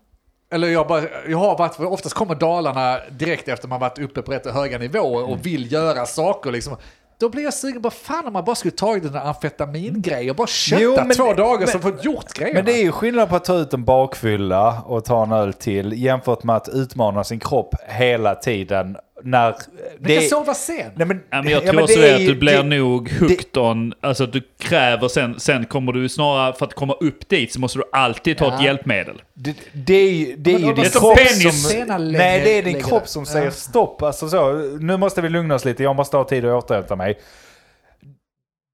[0.50, 4.22] eller jag, bara, jag har varit, för oftast kommer dalarna direkt efter man varit uppe
[4.22, 6.76] på rätt höga nivåer och vill göra saker liksom.
[7.20, 10.36] Då blir jag sugen på, fan om man bara skulle tagit den där amfetamiнгrejen och
[10.36, 12.58] bara köttat Jo, men två dagar men- så fått gjort grejerna.
[12.58, 15.52] Men det är ju skillnad på att ta ut en bakfylla och ta en öl
[15.52, 18.96] till jämfört med att utmana sin kropp hela tiden.
[19.22, 19.54] När
[19.98, 20.90] Men kan sova sen.
[20.96, 22.56] Nej, men, Ja, men jag ja, tror men också det det är att du blir
[22.56, 26.74] det- nog hooked on, alltså att du kräver sen, sen kommer du snarare, för att
[26.74, 28.64] komma upp dit så måste du alltid ta ett Ja.
[28.64, 29.22] hjälpmedel.
[29.34, 31.78] Det, det är ju, det är ju din kropp penis- som...
[32.00, 33.08] Lägger- Nej, det är din lägger kropp det.
[33.08, 33.32] som Ja.
[33.32, 34.02] säger stopp.
[34.02, 37.18] Alltså så, nu måste vi lugna oss lite, jag måste ha tid att återhämta mig.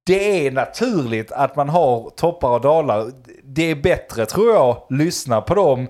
[0.07, 3.07] Det är naturligt att man har toppar och dalar.
[3.45, 5.87] Det är bättre, tror jag, lyssna på dem.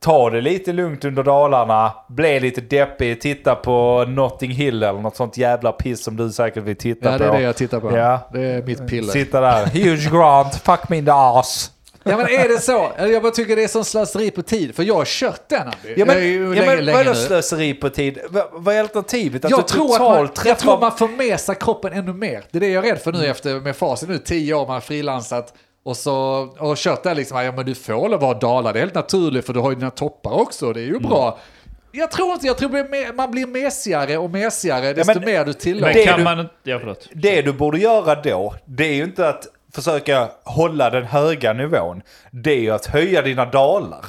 [0.00, 5.16] Ta det lite lugnt under dalarna, bli lite deppig, titta på Notting Hill eller något
[5.16, 7.24] sånt jävla piss som du säkert vill titta Ja, på.
[7.24, 7.96] det är det jag tittar på.
[7.96, 8.28] Ja.
[8.32, 9.12] Det är mitt piller.
[9.12, 11.70] Sitta där, huge grant, fuck me in the ass.
[12.02, 12.88] Ja men är det så?
[12.98, 14.74] Jag bara tycker det är sån slöseri på tid.
[14.74, 15.70] För jag har kört den.
[15.96, 18.18] Ja, men, Jag ja, men vadå slöseri på tid?
[18.30, 19.44] Va, vad är alternativet?
[19.44, 20.54] Att Jag du tror, att man, jag träffar...
[20.60, 22.44] tror man sig kroppen ännu mer.
[22.50, 24.74] Det är det jag är rädd för nu efter med facit nu, tio år man
[24.74, 25.54] har frilansat
[25.88, 26.14] och så
[26.58, 29.46] och kört där liksom, ja men du får väl vara dalar, det är helt naturligt
[29.46, 31.02] för du har ju dina toppar också, det är ju Mm.
[31.08, 31.38] bra.
[31.92, 35.54] Jag tror inte, jag tror man blir mesigare och mesigare desto men- mer du Men
[35.54, 35.94] tillåter.
[35.94, 36.48] Det kan du- man.
[36.62, 37.08] Ja, förlåt.
[37.14, 42.02] Det du borde göra då, det är ju inte att försöka hålla den höga nivån.
[42.30, 44.04] Det är ju att höja dina dalar.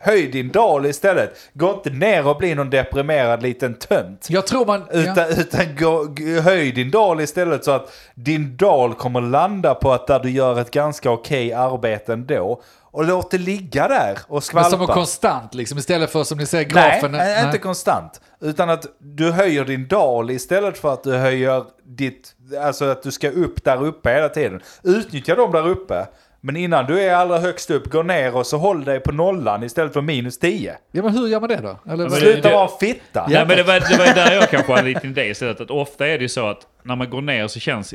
[0.00, 1.38] Höj din dal istället.
[1.52, 4.26] Gå inte ner och bli någon deprimerad liten tönt.
[4.30, 4.84] Jag tror man...
[4.92, 4.98] ja.
[5.00, 6.08] Utan, utan gå,
[6.40, 10.60] höj din dal istället så att din dal kommer landa på att där du gör
[10.60, 12.62] ett ganska okej arbete ändå.
[12.90, 14.70] Och låt det ligga där och Men skvalpa.
[14.70, 17.12] som en konstant liksom, istället för som ni Nej, grafen.
[17.12, 18.20] nej, inte konstant.
[18.40, 22.34] Utan att du höjer din dal istället för att du höjer ditt...
[22.62, 24.60] Alltså att du ska upp där uppe hela tiden.
[24.82, 26.06] Utnyttja dem där uppe.
[26.40, 29.62] Men innan du är allra högst upp, gå ner och så håll dig på nollan
[29.62, 30.74] istället för minus 10.
[30.92, 31.68] Ja men hur gör man det då?
[31.86, 33.26] Eller, men vad- det- Sluta vara fitta.
[33.30, 35.60] Ja, men det var, det var där jag kanske hade en liten idé istället.
[35.60, 37.94] Att ofta är det ju så att när man går ner så känns...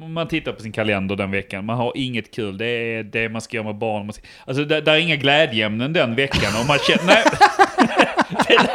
[0.00, 2.58] Om man tittar på sin kalender den veckan, man har inget kul.
[2.58, 4.12] Det är det man ska göra med barn.
[4.12, 6.52] Ska, alltså det, där är inga glädjeämnen den veckan.
[6.60, 7.24] Och man känner...
[8.48, 8.58] Nej.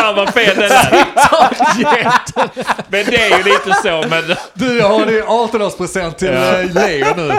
[0.00, 1.04] Fan vad fel det där
[2.88, 4.04] Men det är ju lite så.
[4.10, 6.60] Men, Du, jag har din 18-årspresent till Ja.
[6.60, 7.32] eh, Leo nu.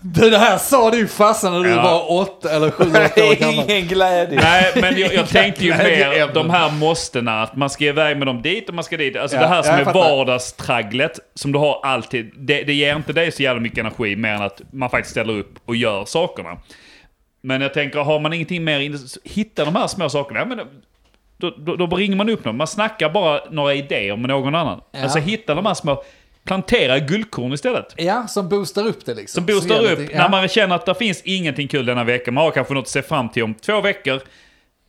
[0.00, 1.82] Du, det här sa din farsa när du Ja.
[1.82, 3.70] var åtta eller sju, åtta år gammal.
[3.70, 4.40] Ingen glädje.
[4.42, 8.26] Nej, men jag, jag tänkte ju mer de här måstena, att man ska iväg med
[8.26, 9.16] dem dit och man ska dit.
[9.16, 10.00] Alltså Ja, det här som är fattar.
[10.00, 14.32] vardagstragglet, som du har alltid, det, det ger inte dig så jävla mycket energi mer
[14.32, 16.56] än att man faktiskt ställer upp och gör sakerna.
[17.42, 20.60] Men jag tänker, har man ingenting mer, hitta de här små sakerna, ja, men
[21.40, 22.56] då, då, då ringer man upp någon.
[22.56, 24.80] Man snackar bara några idéer med någon annan.
[24.92, 25.02] Ja.
[25.02, 26.02] Alltså hitta de här små,
[26.44, 27.94] plantera guldkorn istället.
[27.96, 29.46] Ja, som boostar upp det liksom.
[29.46, 30.28] Som boostar upp det- när ja.
[30.28, 32.30] man känner att det finns ingenting kul denna vecka.
[32.32, 34.20] Man har kanske något att se fram till om två veckor.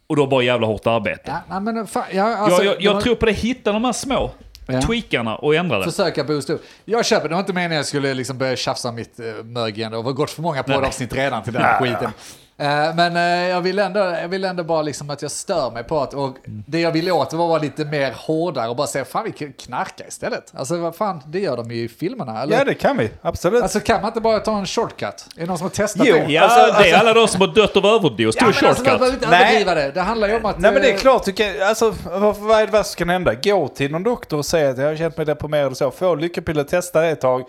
[0.07, 1.21] Och då bara jävla hårt arbete.
[1.49, 3.85] Ja, nej, men fan, ja, alltså, jag jag, jag de- tror på det, hitta de
[3.85, 4.31] här små
[4.71, 4.81] Ja.
[4.81, 5.83] tweakarna och ändra det.
[5.83, 6.63] Försöka boosta upp.
[6.85, 9.77] Jag köper, det var inte meningen att jag skulle liksom börja tjafsa mitt uh, mög
[9.77, 9.91] igen.
[9.91, 12.11] Det har gått för många poddavsnitt redan till den här skiten.
[12.59, 15.83] Eh, men eh, jag, vill ändå, jag vill ändå bara liksom att jag stör mig
[15.83, 18.87] på att, och det jag ville åt var att vara lite mer hårdare och bara
[18.87, 20.53] säga fan vi kan knarka istället.
[20.55, 22.41] Alltså vad fan, det gör de ju i filmerna.
[22.41, 22.57] Eller?
[22.57, 23.09] Ja, det kan vi.
[23.21, 23.63] Absolut.
[23.63, 25.01] Alltså kan man inte bara ta en shortcut?
[25.35, 26.33] Är det någon som har testat Jo, det?
[26.33, 28.19] Ja, Alltså, det är alltså- alla de som har dött av överdos.
[28.19, 28.99] Ja, Tog men alltså, man shortcut.
[28.99, 29.65] behöver inte Nej.
[29.65, 29.91] det.
[29.91, 30.59] Det handlar ju om att...
[30.59, 32.97] Nej men det är eh, klart, du kan, alltså, vad, vad är det värsta som
[32.97, 33.33] kan hända?
[33.33, 35.91] Gå till någon doktor och säga att jag har känt mig deprimerad och så.
[35.91, 37.43] Få lyckopiller, testa det ett tag.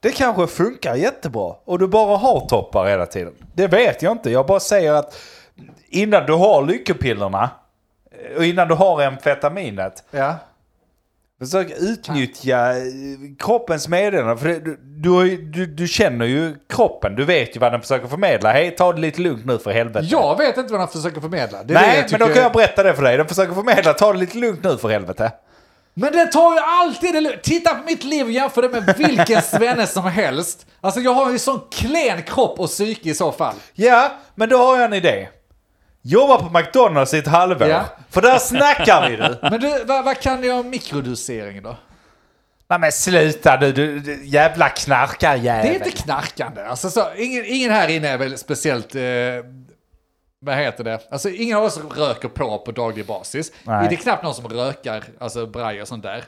[0.00, 3.34] Det kanske funkar jättebra och du bara har toppar hela tiden.
[3.54, 4.30] Det vet jag inte.
[4.30, 5.18] Jag bara säger att
[5.88, 7.50] innan du har lyckopillerna
[8.36, 10.04] och innan du har amfetaminet.
[10.10, 10.34] Ja.
[11.40, 12.84] Försök utnyttja eh,
[13.38, 14.36] kroppens meddelande.
[14.36, 17.14] För det, du, du, du, du känner ju kroppen.
[17.14, 18.52] Du vet ju vad den försöker förmedla.
[18.52, 20.06] Hej, ta det lite lugnt nu för helvete.
[20.10, 21.58] Jag vet inte vad han försöker förmedla.
[21.58, 23.16] Det det Nej, jag men då kan jag berätta det för dig.
[23.16, 25.32] Den försöker förmedla, ta det lite lugnt nu för helvete.
[26.00, 27.42] Men det tar ju alltid det lugnt.
[27.42, 30.66] Titta på mitt liv och jämför det med vilken svenne som helst.
[30.80, 33.54] Alltså jag har ju sån klen kropp och psyke i så fall.
[33.74, 35.28] Ja, men då har jag en idé.
[36.02, 37.68] Jobba på McDonalds i ett halvår.
[37.68, 37.84] Ja.
[38.10, 39.38] För där snackar vi du.
[39.50, 41.76] Men du, vad, vad kan du om mikrodosering då?
[42.70, 45.66] Nej men sluta du, du, du jävla knarkarjävel.
[45.66, 46.62] Det är inte knarkande.
[46.62, 48.94] Alltså, så, ingen, ingen här inne är väl speciellt...
[48.94, 49.02] Eh,
[50.40, 51.00] vad heter det?
[51.10, 53.52] Alltså ingen av oss röker på på daglig basis.
[53.64, 53.86] Nej.
[53.88, 56.24] Det är knappt någon som rökar, alltså braj och sånt där.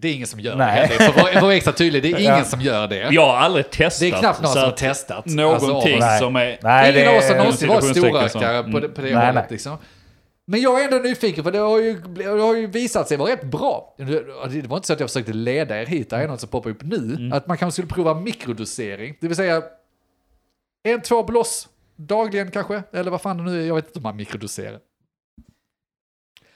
[0.00, 0.88] Det är ingen som gör Nej.
[0.88, 1.04] det.
[1.04, 2.44] För att vara- extra tydlig, det är ingen Ja.
[2.44, 3.08] som gör det.
[3.10, 4.00] Jag har aldrig testat.
[4.00, 5.26] Det är knappt någon som har testat.
[5.26, 6.58] Någonting Alltså, som är...
[6.62, 7.38] Nej, Ingen det av oss har är...
[7.38, 9.50] någonsin varit storrökare på det, på det Nej, hållet.
[9.50, 9.78] Liksom.
[10.46, 13.32] Men jag är ändå nyfiken för det har, ju, det har ju visat sig vara
[13.32, 13.94] rätt bra.
[13.98, 16.48] Det var inte så att jag försökte leda er hit, det här är något som
[16.48, 16.96] poppar upp nu.
[16.96, 17.32] Mm.
[17.32, 19.62] Att man kanske skulle prova mikrodosering, det vill säga
[20.88, 24.02] en, två bloss dagligen kanske, eller vad fan det nu är, jag vet inte om
[24.02, 24.78] man mikrodoserar.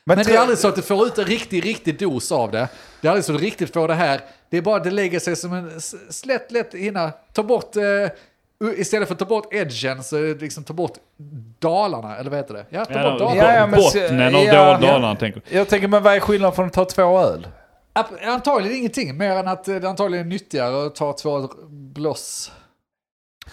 [0.05, 2.51] Men, det tror- är aldrig så att du får ut en riktig, riktig dos av
[2.51, 2.69] det.
[3.01, 4.21] Det är aldrig så att du riktigt får det här.
[4.51, 7.13] Det är bara att det lägger sig som en slätt, lätt hinna.
[7.33, 10.93] Ta bort, eh, istället för att ta bort edgen så det liksom ta bort
[11.59, 12.67] dalarna, eller vad heter det?
[12.71, 13.43] Ja, ta Ja, bort bo- dalarna.
[13.43, 14.79] Ja, ja, men bottnen av ja.
[14.79, 15.61] dalarna tänker jag.
[15.61, 17.49] Jag tänker, men vad är skillnaden från att ta två öl?
[18.27, 22.53] Antagligen ingenting, mer än att det antagligen är nyttigare att ta två bloss.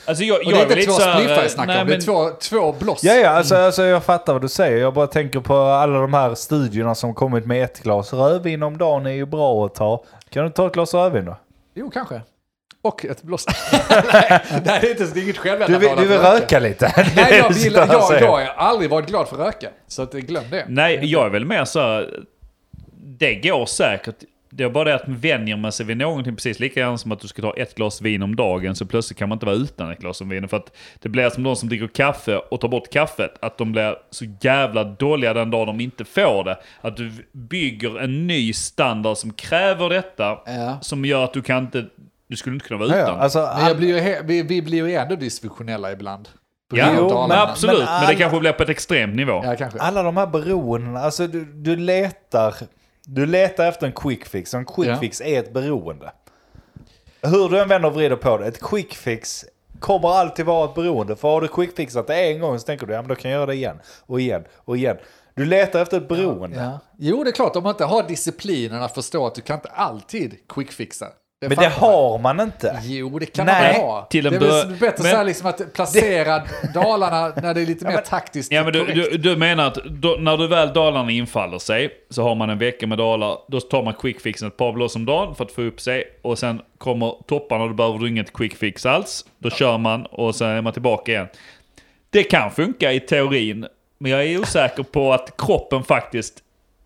[0.05, 1.87] Alltså jag, Och jag det är är inte två spliffar jag eh, snackar nej, om,
[1.87, 3.03] det är men- två, två bloss.
[3.03, 4.77] Ja, ja, alltså, alltså jag fattar vad du säger.
[4.77, 8.77] Jag bara tänker på alla de här studierna som kommit med ett glas rödvin om
[8.77, 10.03] dagen är ju bra att ta.
[10.29, 11.37] Kan du ta ett glas rödvin då?
[11.75, 12.21] Jo, kanske.
[12.81, 13.45] Och ett bloss.
[13.89, 14.03] nej,
[14.65, 16.93] nej, det är inte det är inget Du självändamål vill, att du vill röka lite?
[17.15, 18.21] Nej, jag, du och jag, säger.
[18.21, 19.69] jag har aldrig varit glad för att röka.
[19.87, 20.65] Så att, glöm det.
[20.67, 22.19] Nej, jag är väl mer så här,
[22.91, 24.15] Det går säkert.
[24.55, 27.19] Det är bara det att vänjer man sig vid någonting precis lika gärna som att
[27.19, 29.91] du ska ta ett glas vin om dagen så plötsligt kan man inte vara utan
[29.91, 30.47] ett glas vin.
[30.47, 33.71] För att det blir som de som dricker kaffe och tar bort kaffet, att de
[33.71, 36.57] blir så jävla dåliga den dag de inte får det.
[36.81, 40.77] Att du bygger en ny standard som kräver detta, Ja.
[40.81, 41.85] som gör att du kan inte,
[42.29, 42.99] du skulle inte kunna vara utan.
[42.99, 46.29] ja, alltså, blir vi, vi blir ju ändå dysfunktionella ibland.
[46.69, 47.77] På Ja, Jo, men absolut.
[47.77, 49.41] men Men, det alla- kanske blir på ett extremt nivå.
[49.59, 52.53] Ja, alla de här beroendena, alltså du, du letar,
[53.05, 54.97] du letar efter en quick fix och en quick Ja.
[54.97, 56.11] fix är ett beroende.
[57.21, 59.45] Hur du än vänder och vrider på det, ett quick fix
[59.79, 61.15] kommer alltid vara ett beroende.
[61.15, 63.31] För har du quick fixat det en gång så tänker du, ja men då kan
[63.31, 64.97] jag göra det igen och igen och igen.
[65.35, 66.57] Du letar efter ett beroende.
[66.57, 66.79] Ja.
[66.97, 69.69] Jo, det är klart, om man inte har disciplinen att förstå att du kan inte
[69.69, 71.07] alltid quickfixa.
[71.49, 72.79] Det Men det har man inte.
[72.83, 74.07] Jo, det kan Nej, man ha.
[74.09, 76.41] till en det är väl bättre men- så här liksom att placera
[76.73, 80.15] Dalarna när det är lite mer taktiskt Ja men du, du, du menar att då,
[80.19, 83.83] när du väl Dalarna infaller sig så har man en vecka med Dalar, då tar
[83.83, 87.15] man quickfixen ett par blås om dagen för att få upp sig och sen kommer
[87.27, 89.25] topparna och då behöver du inget quickfix alls.
[89.37, 91.27] Då kör man och sen är man tillbaka igen.
[92.09, 96.39] Det kan funka i teorin, men jag är osäker på att kroppen faktiskt...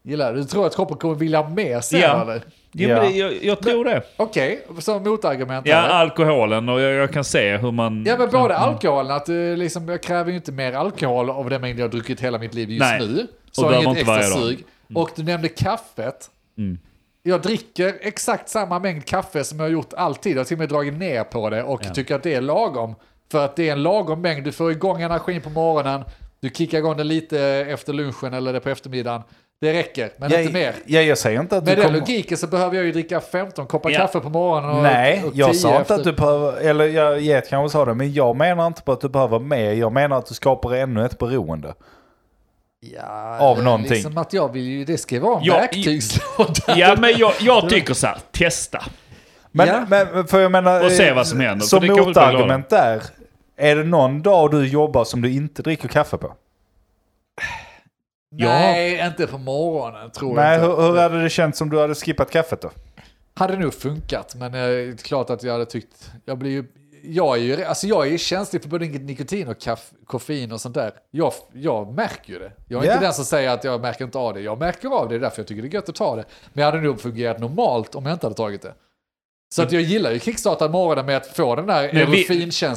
[0.03, 0.39] Gillar du?
[0.39, 2.21] Du tror att kroppen kommer vilja mer sen Ja.
[2.21, 2.41] eller?
[2.77, 3.01] Ja, Ja.
[3.01, 4.01] Men jag, jag tror det.
[4.17, 5.67] Okej, som motargument.
[5.67, 5.89] Ja, här.
[5.89, 8.03] alkoholen och jag, jag kan se hur man...
[8.07, 8.69] Ja men både Mm.
[8.69, 11.91] alkoholen, att eh, liksom, jag kräver ju inte mer alkohol av den mängd jag har
[11.91, 12.99] druckit hela mitt liv just Nej.
[12.99, 13.27] nu.
[13.49, 14.65] Och Så har behöver jag inget inte extra sug.
[14.93, 16.29] Och du nämnde kaffet.
[16.57, 16.79] Mm.
[17.23, 20.31] Jag dricker exakt samma mängd kaffe som jag har gjort alltid.
[20.31, 22.95] Jag har till och med dragit ner på det och tycker att det är lagom.
[23.31, 24.43] För att det är en lagom mängd.
[24.43, 26.03] Du får igång energin på morgonen.
[26.39, 29.21] Du kickar igång den lite efter lunchen eller på eftermiddagen.
[29.61, 30.73] Det räcker, men inte mer.
[30.85, 31.99] Jag, jag säger inte att Med du den kommer...
[31.99, 33.97] logiken så behöver jag ju dricka 15 koppar Ja.
[33.99, 35.95] kaffe på morgonen och, Nej, och jag 10 sa inte efter.
[35.95, 39.01] att du behöver, eller jag get kanske sa det, men jag menar inte på att
[39.01, 39.73] du behöver mer.
[39.73, 41.73] Jag menar att du skapar ännu ett beroende.
[42.79, 43.89] Ja, av någonting.
[43.93, 46.77] Liksom att jag vill ju, det ska ju vara en Ja, verktygslåda.
[46.77, 48.83] Ja men jag, jag tycker så här, testa.
[49.51, 49.85] Men, Ja.
[49.89, 53.01] men för jag menar, Och se eh, vad som händer, Som motargument där,
[53.57, 56.33] är det någon dag du jobbar som du inte dricker kaffe på?
[58.31, 60.81] Nej, inte på morgonen tror Nej, jag inte.
[60.81, 62.71] hur, hur hade det känts om du hade skippat kaffet då?
[63.35, 66.11] Hade nog funkat, men eh, det är klart att jag hade tyckt...
[66.25, 66.65] Jag blir ju...
[67.03, 70.61] Jag är ju alltså jag är ju känslig för både nikotin och kaff, koffein och
[70.61, 70.91] sånt där.
[71.11, 72.51] Jag, jag märker ju det.
[72.67, 72.93] Jag är Ja.
[72.93, 74.41] inte den som säger att jag märker inte av det.
[74.41, 76.25] Jag märker av det, det är därför jag tycker det är gött att ta det.
[76.53, 78.73] Men jag hade nog fungerat normalt om jag inte hade tagit det.
[79.49, 81.89] Så att jag gillar ju kickstarta morgonen med att få den där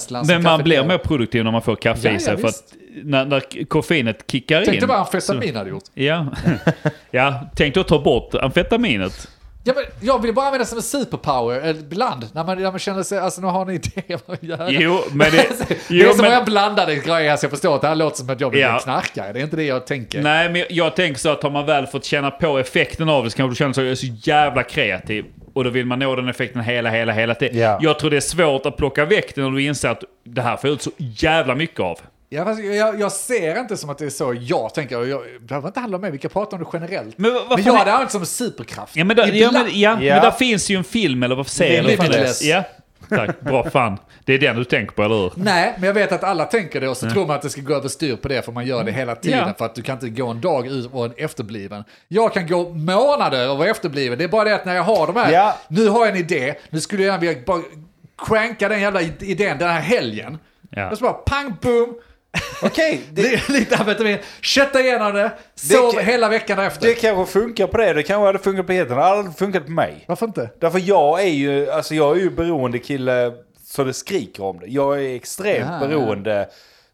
[0.07, 2.33] som Men man blir mer produktiv när man får kaffe Ja, i sig.
[2.35, 4.81] ja, för att när, när koffeinet kickar Tänk in.
[4.81, 5.85] dig vad amfetamin hade gjort.
[5.95, 6.27] Ja.
[7.11, 9.29] ja, tänk då ta bort amfetaminet.
[9.65, 12.71] Ja, men jag vill bara använda det som en superpower, eller ibland, när man, när
[12.71, 14.81] man känner sig, alltså nu har ni idé vad jag gör.
[14.81, 15.47] Jo, men det...
[15.69, 18.17] det jo, är som men- jag blandade grejer, så jag förstår att det här låter
[18.17, 18.79] som att jag vill Ja.
[18.79, 19.33] knarkare.
[19.33, 20.23] Det är inte det jag tänker.
[20.23, 23.31] Nej, men jag tänker så att har man väl fått känna på effekten av det
[23.31, 25.25] så kanske du känner sig jag är så jävla kreativ.
[25.55, 27.59] Och då vill man nå den effekten hela, hela, hela tiden.
[27.59, 27.79] Ja.
[27.83, 30.57] Jag tror det är svårt att plocka väck det när du inser att det här
[30.57, 31.99] får ut så jävla mycket av.
[32.33, 35.05] Ja, fast jag, jag ser inte som att det är så jag tänker.
[35.07, 37.19] Jag, behöver inte handla om mig, vi kan prata om det generellt.
[37.19, 38.97] Men vad- vad men jag är- hade använt som superkraft.
[38.97, 39.97] Ja men, då, ja, men, ja, Ja.
[40.15, 41.83] men där finns ju en film eller vad det är.
[41.83, 42.43] Limitless.
[42.43, 42.63] Ja,
[43.11, 43.41] tack.
[43.41, 43.99] Bra fan.
[44.25, 45.33] Det är den du tänker på, eller hur?
[45.37, 47.61] Nej, men jag vet att alla tänker det och så tror man att det ska
[47.61, 49.55] gå överstyr på det för man gör det hela tiden Ja.
[49.59, 51.85] för att du kan inte gå en dag ut och en efterbliven.
[52.09, 54.19] Jag kan gå månader och vara efterbliven.
[54.19, 55.57] Det är bara det att när jag har de här, Ja.
[55.69, 57.63] nu har jag en idé, nu skulle jag vilja bara
[58.27, 60.39] cranka den jävla idén den här helgen.
[60.71, 60.91] Ja.
[60.91, 61.95] Och så bara pang boom,
[62.63, 66.87] Okej, det det, är lite amfetamin, kötta igenom det, sov kan- hela veckan därefter.
[66.89, 67.93] det kanske funkar på det.
[67.93, 68.89] Det kanske hade funkat på Hedden.
[68.97, 70.05] Det hade aldrig funkat på mig.
[70.09, 70.51] Varför inte?
[70.61, 73.33] Därför jag är ju, alltså jag är ju beroende kille
[73.65, 74.67] så det skriker om det.
[74.67, 76.49] Jag är extremt Ja, beroende.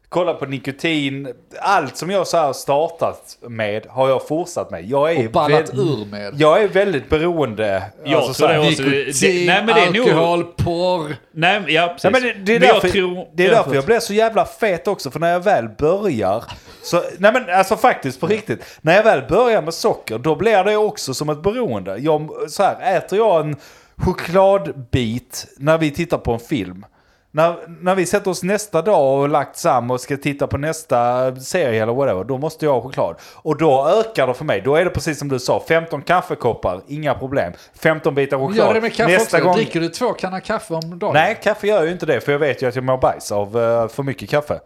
[0.09, 1.33] Kolla på nikotin.
[1.61, 4.85] Allt som jag så här startat med har jag fortsatt med.
[4.89, 6.33] Jag är, Och ballat ur med.
[6.37, 7.83] jag är väldigt beroende.
[8.03, 8.83] Jag alltså, så tror här- det också.
[8.83, 11.15] Det- Nikotin, nej, men det är nog- alkohol, porr.
[11.31, 12.03] Nej, ja precis.
[12.03, 13.27] Ja, men det, det är Men därför, jag tror...
[13.33, 15.11] det är därför jag blir så jävla fet också.
[15.11, 16.43] För när jag väl börjar.
[16.83, 18.77] Så, nej men alltså faktiskt på riktigt.
[18.81, 20.17] När jag väl börjar med socker.
[20.17, 21.97] Då blir det också som ett beroende.
[21.97, 23.55] Jag, så här, äter jag en
[23.97, 26.85] chokladbit när vi tittar på en film.
[27.31, 31.35] När, när vi sätter oss nästa dag och lagt samman och ska titta på nästa
[31.35, 32.23] serie eller whatever.
[32.23, 33.15] Då måste jag ha choklad.
[33.35, 34.61] Och då ökar det för mig.
[34.61, 35.63] Då är det precis som du sa.
[35.67, 37.53] 15 kaffekoppar, inga problem.
[37.79, 38.57] 15 bitar choklad.
[38.57, 39.47] Gör det med kaffe nästa också.
[39.47, 41.13] gång, Dricker du två kanna kaffe om dagen?
[41.13, 43.57] Nej, kaffe gör ju inte det för jag vet ju att jag mår bajs av
[43.61, 44.59] eh, för mycket kaffe.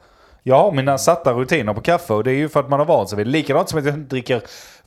[0.43, 2.85] Jag har mina satta rutiner på kaffe och det är ju för att man har
[2.85, 3.31] vant sig vid det.
[3.31, 4.41] Likadant som att jag inte dricker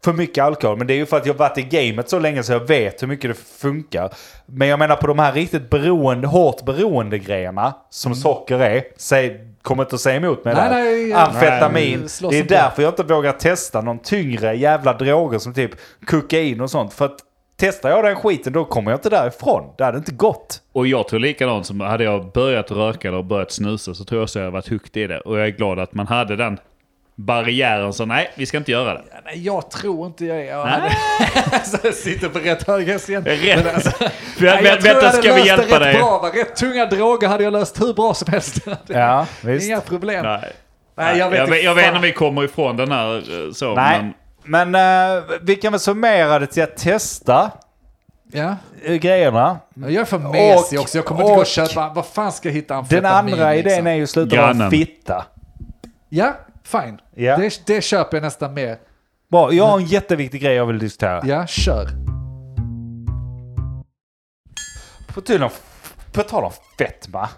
[0.05, 0.79] för mycket alkohol.
[0.79, 2.67] Men det är ju för att jag har varit i gamet så länge så jag
[2.67, 4.11] vet hur mycket det funkar.
[4.47, 8.85] Men jag menar på de här riktigt beroende, hårt beroende grejerna som socker är.
[8.97, 10.85] Säg, kommer inte att säga emot mig Nej, där.
[10.85, 11.13] nej.
[11.13, 12.09] Amfetamin.
[12.23, 15.71] Nej, det är därför jag inte vågar testa någon tyngre jävla droger som typ
[16.07, 16.95] kokain och sånt.
[16.95, 17.19] För att
[17.57, 19.73] testar jag den skiten då kommer jag inte därifrån.
[19.79, 20.61] Det hade inte gått.
[20.73, 24.23] Och jag tror likadant som hade jag börjat röka eller börjat snusa så tror jag
[24.25, 25.21] också jag varit hooked i det.
[25.21, 26.59] Och jag är glad att man hade den
[27.17, 29.03] barriären så nej, vi ska inte göra det.
[29.25, 30.45] Nej, jag tror inte jag är...
[30.45, 30.91] Jag hade...
[31.65, 33.25] så jag sitter på rätt hög häst igen.
[33.25, 33.65] Rätt.
[33.65, 35.95] Men alltså, Vä- nej, jag vä- tror jag Vänta, hade löst hjälpa det rätt dig?
[35.95, 36.31] Bra, va?
[36.35, 38.67] rätt tunga droger hade jag löst hur bra som helst.
[38.87, 39.67] Ja, visst.
[39.69, 40.25] Inga problem.
[40.25, 40.53] Nej.
[40.97, 43.75] Nej, jag vet jag, vet, jag inte om vi kommer ifrån den här eh, så.
[43.75, 47.51] Nej, Men men eh, vi kan väl summera det till att testa
[48.33, 48.57] Ja.
[48.85, 49.59] eh, grejerna.
[49.75, 50.99] Jag är för mesig också.
[50.99, 51.93] Jag kommer inte gå och köpa...
[51.95, 53.35] Vad fan ska jag hitta Den amfetamin?
[53.35, 53.87] andra idén liksom?
[53.87, 54.71] är ju att sluta vara en Grannen.
[54.71, 55.27] fitta.
[56.09, 56.99] Ja, fine.
[57.15, 57.37] Ja.
[57.37, 58.79] Det, det köper jag nästan mer.
[59.31, 61.23] Bra, jag har en jätteviktig grej jag vill diskutera.
[61.27, 61.89] Ja, kör.
[66.13, 67.29] På tal om fetma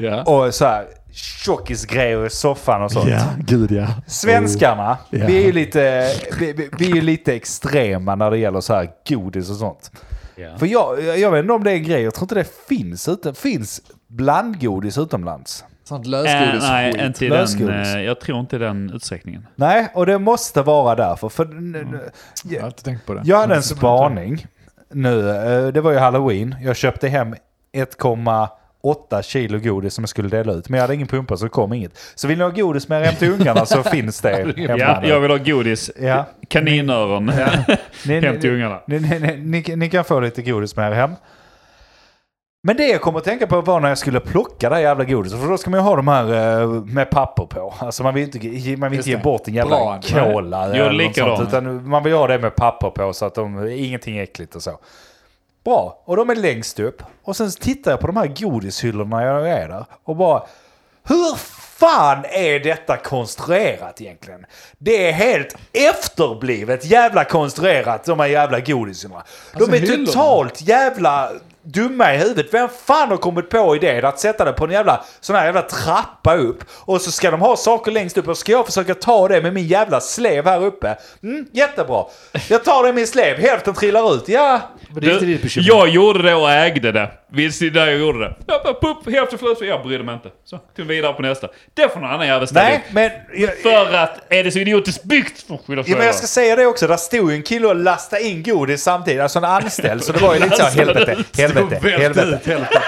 [0.00, 0.22] Ja.
[0.22, 3.10] och så här tjockisgrejer i soffan och sånt.
[3.38, 3.86] gud ja.
[4.06, 5.26] Svenskarna, Ja.
[5.26, 6.08] vi är ju lite,
[6.40, 9.90] vi, vi, är ju lite extrema när det gäller så här godis och sånt.
[10.36, 10.58] Ja.
[10.58, 13.08] För jag, jag vet inte om det är en grej, jag tror inte det finns,
[13.08, 15.64] ute, finns blandgodis utomlands.
[15.84, 17.02] Sånt äh, lösgodis nej, skit.
[17.02, 17.94] inte den, Lösgodis.
[17.94, 19.46] eh, jag tror inte i den utsträckningen.
[19.56, 21.28] Nej, och det måste vara därför.
[21.28, 22.00] För n- n-
[22.44, 23.22] Jag har inte tänkt på det.
[23.24, 24.46] jag hade en spaning
[24.92, 26.56] nu, eh, det var ju halloween.
[26.62, 27.34] Jag köpte hem
[28.82, 30.68] 1,8 kilo godis som jag skulle dela ut.
[30.68, 31.98] Men jag hade ingen pumpa så det kom inget.
[32.14, 34.54] Så vill ni ha godis med hem till ungarna så finns det.
[34.56, 35.90] Ja, jag vill ha godis.
[36.00, 36.26] Ja.
[36.48, 37.26] Kaninöron.
[38.06, 38.80] Ni, Hem till ungarna.
[38.86, 38.98] Ni,
[39.38, 41.10] ni, ni, kan få lite godis med er hem.
[42.64, 45.04] Men det jag kommer att tänka på var när jag skulle plocka det här jävla
[45.04, 45.40] godiset.
[45.40, 47.74] För då ska man ju ha de här eh, med papper på.
[47.78, 50.66] Alltså man vill inte, man vill inte ge bort en jävla Bra, cola.
[50.66, 51.48] något likadant.
[51.48, 54.62] Utan man vill ha det med papper på så att de, ingenting är äckligt och
[54.62, 54.78] så.
[55.64, 57.02] Bra, och de är längst upp.
[57.22, 59.84] Och sen tittar jag på de här godishyllorna jag är där.
[60.04, 60.42] Och bara,
[61.04, 61.36] hur
[61.82, 64.46] fan är detta konstruerat egentligen?
[64.78, 69.24] Det är helt efterblivet jävla konstruerat de här jävla godishyllorna.
[69.52, 70.06] Alltså, de är hyllorna?
[70.06, 71.32] totalt jävla
[71.64, 72.46] dumma i huvudet.
[72.50, 75.62] Vem fan har kommit på idén att sätta det på en jävla sån här jävla
[75.62, 79.28] trappa upp och så ska de ha saker längst upp och ska jag försöka ta
[79.28, 80.96] det med min jävla slev här uppe.
[81.22, 82.04] Mm, jättebra.
[82.48, 84.28] Jag tar det med min slev, hälften trillar ut.
[84.28, 84.60] Ja,
[85.00, 87.10] Du, jag gjorde det och ägde det.
[87.34, 88.34] Visst är det där jag gjorde det.
[88.46, 90.28] Jag bara, pupp, hälften flöt, jag brydde mig inte.
[90.44, 91.48] Så, tog vidare på nästa.
[91.74, 93.10] Det får någon annan jävel ställa nej, men...
[93.34, 96.26] Jag, För att är det så idiotiskt byggt får skylla sig Ja, men jag ska
[96.26, 99.44] säga det också, där stod ju en kille och lastade in godis samtidigt, alltså en
[99.44, 100.04] anställd.
[100.04, 102.68] Så det var ju lite så här, helvete, helvete, helvete.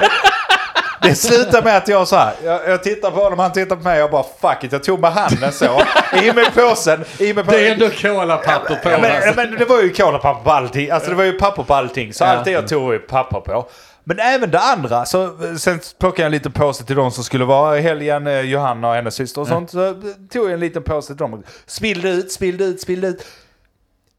[1.03, 3.83] Det slutade med att jag så här, jag, jag tittar på honom, han tittar på
[3.83, 5.83] mig, jag bara fuck it, jag tog med handen så.
[6.23, 7.61] I med påsen, i med påsen.
[7.61, 8.91] Det är ändå colapapper på.
[8.91, 9.33] Ja, men, alltså.
[9.37, 10.91] men det var ju kolapapper på allting.
[10.91, 12.13] Alltså det var ju papper på allting.
[12.15, 13.69] Så allt det jag tog var ju papper på.
[14.05, 15.05] Men även det andra.
[15.05, 18.27] Så, sen plockade jag en liten påse till de som skulle vara helgen.
[18.27, 19.71] eh, Johanna och hennes syster och sånt.
[19.71, 19.95] Så
[20.33, 21.43] tog jag en liten påse till dem.
[21.67, 23.27] Spillde ut, spillde ut, spillde ut.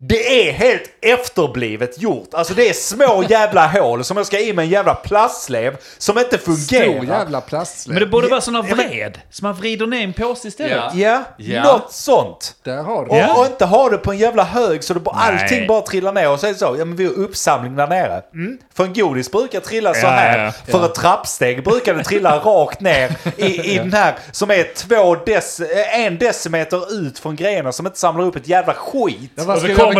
[0.07, 2.29] Det är helt efterblivet gjort.
[2.33, 6.17] Alltså det är små jävla hål som jag ska in med en jävla plastslev som
[6.17, 6.91] inte fungerar.
[6.93, 7.93] Stor jävla plastsläp.
[7.93, 9.19] Men det borde vara såna Ja, men- vred.
[9.31, 10.71] Så man vrider ner en påse istället.
[10.71, 10.91] Ja.
[10.95, 11.63] Ja, Ja.
[11.63, 12.55] något sånt.
[12.63, 15.15] Där har du Och, och inte ha det på en jävla hög så det bara,
[15.15, 16.29] allting bara trillar ner.
[16.29, 18.21] Och så är det så, ja men vi har uppsamling där nere.
[18.33, 18.57] Mm.
[18.73, 20.45] För en godis brukar trilla så Ja, här.
[20.67, 24.73] ja, För ett trappsteg brukar det trilla rakt ner i, i den här som är
[24.75, 29.31] två dec, eh, en decimeter ut från grejerna som inte samlar upp ett jävla skit.
[29.35, 29.43] Ja,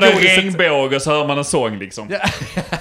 [0.04, 2.08] så jag det en regnbåge och så hör man en sång liksom.
[2.12, 2.20] Ja,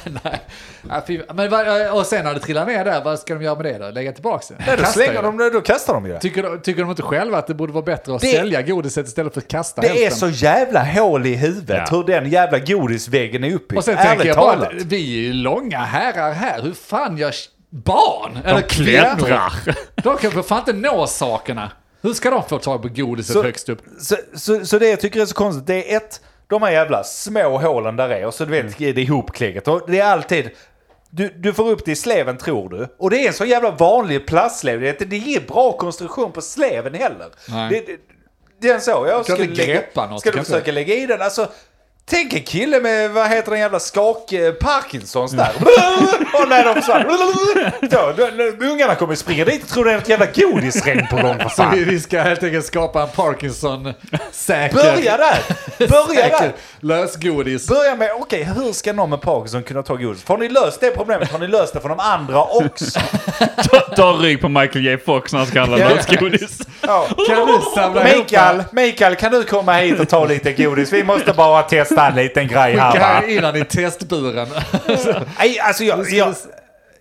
[0.25, 0.41] nej.
[0.89, 3.79] Ja, men, och sen när det trillar ner där, vad ska de göra med det
[3.79, 3.91] då?
[3.91, 4.55] Lägga tillbaka det?
[4.67, 5.23] Nej, då, Kasta slänger det?
[5.23, 6.21] de, det, då kastar de ju det.
[6.21, 9.07] Tycker, de- tycker de inte själva att det borde vara bättre att Det- sälja godiset
[9.09, 10.33] istället för att kasta Det är hälften?
[10.33, 11.97] så jävla hål i huvudet Ja.
[11.97, 13.79] hur den jävla godisväggen är uppbyggd.
[13.79, 14.69] Och sen tänker jag bara, talat.
[14.69, 17.35] att vi är ju långa herrar här, hur fan gör
[17.71, 18.39] barn?
[18.45, 19.53] Eller klättrar.
[20.03, 21.73] De kan för fan inte nå sakerna.
[22.03, 23.83] Hur ska de få tag på godiset Så- högst upp?
[24.01, 27.05] Så, så, så det jag tycker är så konstigt, det är ett, de här jävla
[27.05, 29.69] små hålen där är och så du vet, det är ihopkläggat.
[29.69, 30.51] Och det är alltid,
[31.11, 32.89] du, du får upp det i sleven tror du.
[32.99, 34.81] Och det är en så jävla vanlig plastslev.
[34.81, 37.29] Det är, ingen bra konstruktion på sleven heller.
[37.49, 37.71] Nej.
[37.71, 38.01] Det, det,
[38.61, 39.83] det är en så, jag inte lägga,
[40.33, 41.23] kan försöka lägga i den?
[41.23, 41.49] Alltså,
[42.11, 44.33] Tänk en kille med, vad heter den jävla skak...
[44.33, 45.51] eh, Parkinsons där.
[46.43, 47.03] och när de försvann.
[47.81, 47.87] Så,
[48.17, 48.27] då,
[48.59, 51.49] då, ungarna kommer springa dit och tror det är ett jävla godisregn på gång för
[51.49, 51.75] Så fan.
[51.75, 55.39] vi, vi ska helt enkelt skapa en Parkinson-säker Börja där!
[55.79, 56.53] Börja där!
[56.81, 57.69] lösgodis.
[57.69, 60.25] Börja med, okej, hur ska någon med Parkinson kunna ta godis?
[60.29, 61.33] Har ni löst det problemet?
[61.33, 63.01] Har ni löst det för de andra också?
[63.71, 66.59] Ta, ta rygg på Michael J Fox när han ska handla lösgodis.
[66.81, 67.07] Ja.
[67.29, 70.93] Kan du samla ihop Mikael, Mikael, kan du komma hit och ta lite godis?
[70.93, 73.21] Vi måste bara testa en liten grej här va?
[73.21, 74.49] Skicka in han i testburen.
[75.39, 76.35] Nej, alltså jag, jag,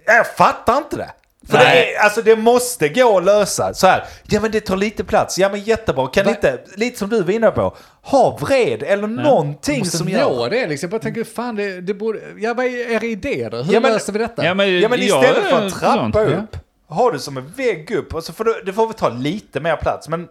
[0.05, 1.09] jag fattar inte det.
[1.49, 3.73] För det, är, alltså det måste gå att lösa.
[3.73, 5.37] Så här, ja men det tar lite plats.
[5.37, 6.07] Ja men jättebra.
[6.07, 10.13] Kan inte, lite som du var inne på, ha vred eller någonting Måste som nå
[10.13, 10.49] gör...
[10.49, 10.87] det liksom.
[10.87, 12.19] Jag bara tänker, fan det, det borde...
[12.37, 13.57] Ja, vad är era idéer då?
[13.57, 14.45] Hur Ja, men- löser vi detta?
[14.45, 16.15] Ja, men, Ja men istället för är att trappa sånt.
[16.15, 18.13] upp, ha det som en vägg upp.
[18.13, 20.09] Och så får du, det får väl ta lite mer plats.
[20.09, 20.27] Men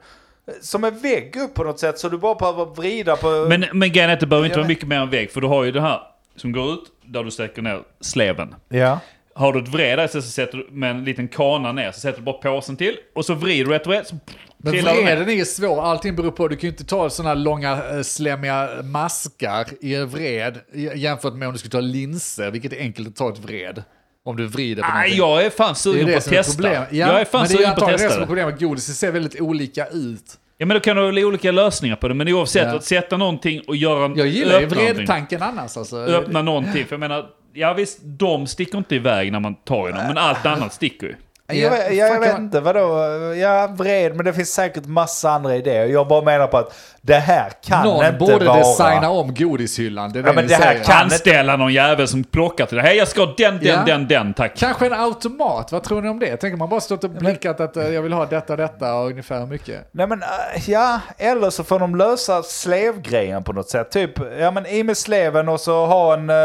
[0.60, 3.46] som en vägg upp på något sätt så du bara behöver vrida på...
[3.48, 5.30] Men, men grejen är att det behöver inte vara mycket mer än vägg.
[5.30, 6.00] För du har ju det här
[6.36, 8.54] som går ut, där du sträcker ner sleven.
[8.68, 8.98] Ja.
[9.34, 12.18] Har du ett vred där så sätter du med en liten kana ner, så sätter
[12.18, 12.96] du bara påsen till.
[13.14, 14.16] Och så vrider du ett vred, så
[14.56, 17.82] Men vreden är ju svår, allting beror på, du kan ju inte ta sådana långa
[17.90, 20.58] eh, slemmiga maskar i en vred
[20.94, 23.82] jämfört med om du skulle ta linser, vilket är enkelt att ta ett vred.
[24.24, 25.18] Om du vrider på Nej, någonting.
[25.18, 26.52] jag är fan det är sugen på det att är testa.
[26.62, 26.88] problemet.
[26.92, 28.26] Ja, jag är fan är sugen på att antagligen det testa som är det.
[28.26, 28.60] problemet.
[28.60, 30.38] Godis det ser väldigt olika ut.
[30.58, 32.14] Ja men då kan du ha olika lösningar på det.
[32.14, 32.74] Men oavsett, Ja.
[32.76, 34.16] att sätta någonting och göra en...
[34.16, 35.96] Jag gillar ju vredtanken annars alltså.
[35.96, 36.84] Öppna någonting.
[36.86, 40.02] För jag menar, ja visst, de sticker inte iväg när man tar i dem.
[40.06, 41.14] Men allt annat sticker ju.
[41.60, 42.98] Jag, vet- jag, jag vet man- inte, vadå?
[43.34, 45.86] Jag vred, men det finns säkert massa andra idéer.
[45.86, 48.58] Jag bara menar på att det här kan Någon inte borde vara...
[48.58, 50.84] designa om godishyllan, det är det Ja, men ni det här säger.
[50.84, 52.82] kan- Anställa någon jävel som plockar till det.
[52.82, 53.82] Hej jag ska ha den, den, Ja.
[53.86, 54.56] den, den, tack.
[54.56, 56.36] Kanske en automat, vad tror ni om det?
[56.36, 59.38] Tänker man bara stått och blinkat att eh, jag vill ha detta, detta och ungefär
[59.40, 59.88] hur mycket?
[59.92, 63.90] Nej men äh, ja, eller så får de lösa slevgrejen på något sätt.
[63.90, 66.36] Typ, ja men i med sleven och så ha en, eh,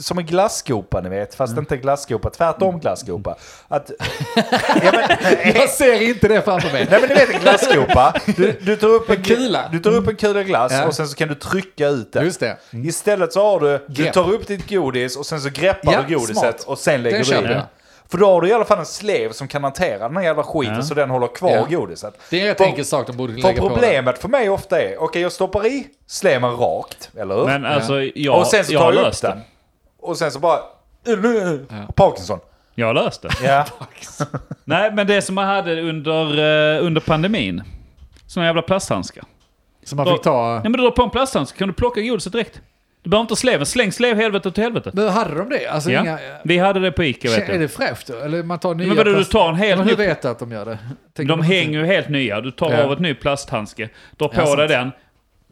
[0.00, 1.34] som en glasskopa ni vet.
[1.34, 1.62] Fast Mm.
[1.62, 3.36] inte glasskopa, tvärtom glasskopa.
[3.68, 3.90] Att,
[4.84, 6.86] ja, men, Jag ser inte det framför mig.
[6.90, 8.14] Nej men du vet en glasskopa.
[8.36, 9.68] Du, du, tar upp en, En kula.
[9.72, 10.86] Du tar upp en kula glass Ja.
[10.86, 12.24] och sen så kan du trycka ut den.
[12.24, 12.56] Just det.
[12.72, 16.14] Istället så har du, du tar upp ditt godis och sen så greppar Ja, du
[16.14, 16.64] godiset smart.
[16.66, 17.52] och sen lägger Den du i det.
[17.54, 17.62] jag.
[18.10, 20.42] För då har du i alla fall en slev som kan hantera den här jävla
[20.42, 20.82] skiten Ja.
[20.82, 21.76] så den håller kvar Ja.
[21.78, 22.14] godiset.
[22.30, 23.68] Det är en rätt enkel sak de borde För lägga på.
[23.68, 27.44] problemet för mig ofta är, okej jag stoppar i sleven rakt, eller hur?
[27.44, 29.36] Men alltså, jag, och sen så jag tar har jag upp den.
[29.38, 29.42] det.
[30.00, 30.58] Och sen så bara...
[31.94, 32.38] Parkinson.
[32.74, 33.28] Jag har löst det.
[33.42, 33.66] Ja.
[34.64, 36.38] Nej, men det som man hade under,
[36.78, 37.62] eh, under pandemin.
[38.26, 39.24] Såna jävla plasthandskar.
[39.84, 40.52] Så man fick ta...
[40.54, 42.60] Nej men du drar på en plasthandske kan du plocka godiset direkt.
[43.02, 43.66] Du behöver inte sleven.
[43.66, 44.90] Släng slev helvete till helvete.
[44.94, 45.66] Men hade de det?
[45.66, 46.18] Alltså Ja, inga...
[46.44, 48.16] vi hade det på Ica vet Är det fräscht då?
[48.18, 50.22] Eller man tar nya Men vadå, du plast- tar en hel Men hur ny- vet
[50.22, 50.78] du att de gör det?
[51.16, 52.40] Tänker De hänger ju helt nya.
[52.40, 52.84] Du tar Ja.
[52.84, 54.58] av ett ny plasthandske, drar på Ja, sant.
[54.58, 54.92] dig den.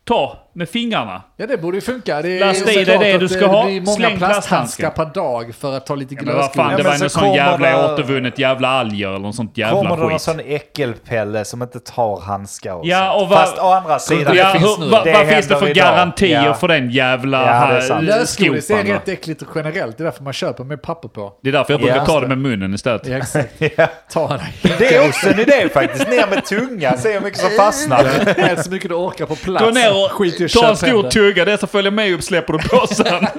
[0.04, 1.22] Ta med fingrarna.
[1.36, 2.22] Ja det borde ju funka.
[2.22, 3.64] Det är Lasta i dig det du ska ha.
[3.66, 6.76] Det många Släng plasthandskar per dag för att ta lite Ja, men vad fan, glödskog.
[6.78, 9.58] det men var så en sån kommer jävla det- återvunnet jävla alger eller något sånt
[9.58, 10.20] jävla Kommer det någon skit.
[10.20, 14.36] sån äckelpelle som inte tar handskar och Ja, och vad- Fast å andra sidan...
[14.36, 14.90] Ja, finns hur, nu.
[14.90, 15.74] vad, Det vad finns det för idag.
[15.94, 16.54] garantier Ja.
[16.54, 18.04] för den jävla Ja, det är ja, sant.
[18.04, 18.92] Lösgodis är skopan?
[18.92, 19.96] rätt äckligt generellt.
[19.98, 21.32] Det är därför man köper med papper på.
[21.42, 22.06] Det är därför jag brukar Ja.
[22.06, 23.06] ta det med munnen istället.
[23.06, 23.48] Ja, exakt.
[23.76, 23.86] Ja.
[24.12, 24.40] Ta en
[24.78, 26.08] Det är också en idé faktiskt.
[26.08, 28.04] Ner med tunga, se hur mycket som fastnar.
[28.36, 29.64] Ät så mycket du orkar på plats.
[29.64, 31.10] Gå ner och Skit i ta en stor det.
[31.10, 33.26] tugga, det som följer med upp släpper du på sen.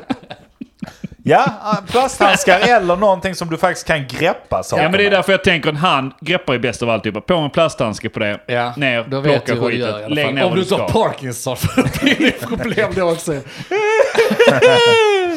[1.24, 1.44] Ja,
[1.92, 5.12] plasthandskar eller någonting som du faktiskt kan greppa saker Ja men det är med.
[5.14, 7.22] därför jag tänker en hand greppar ju bäst av alltihopa.
[7.22, 10.26] På en plasthandske på det, Ja, ner, då vet plocka du gör i alla lägg
[10.26, 10.36] fall.
[10.36, 10.78] ner Om du ska.
[10.88, 13.32] Parkinson, för det är problem det också.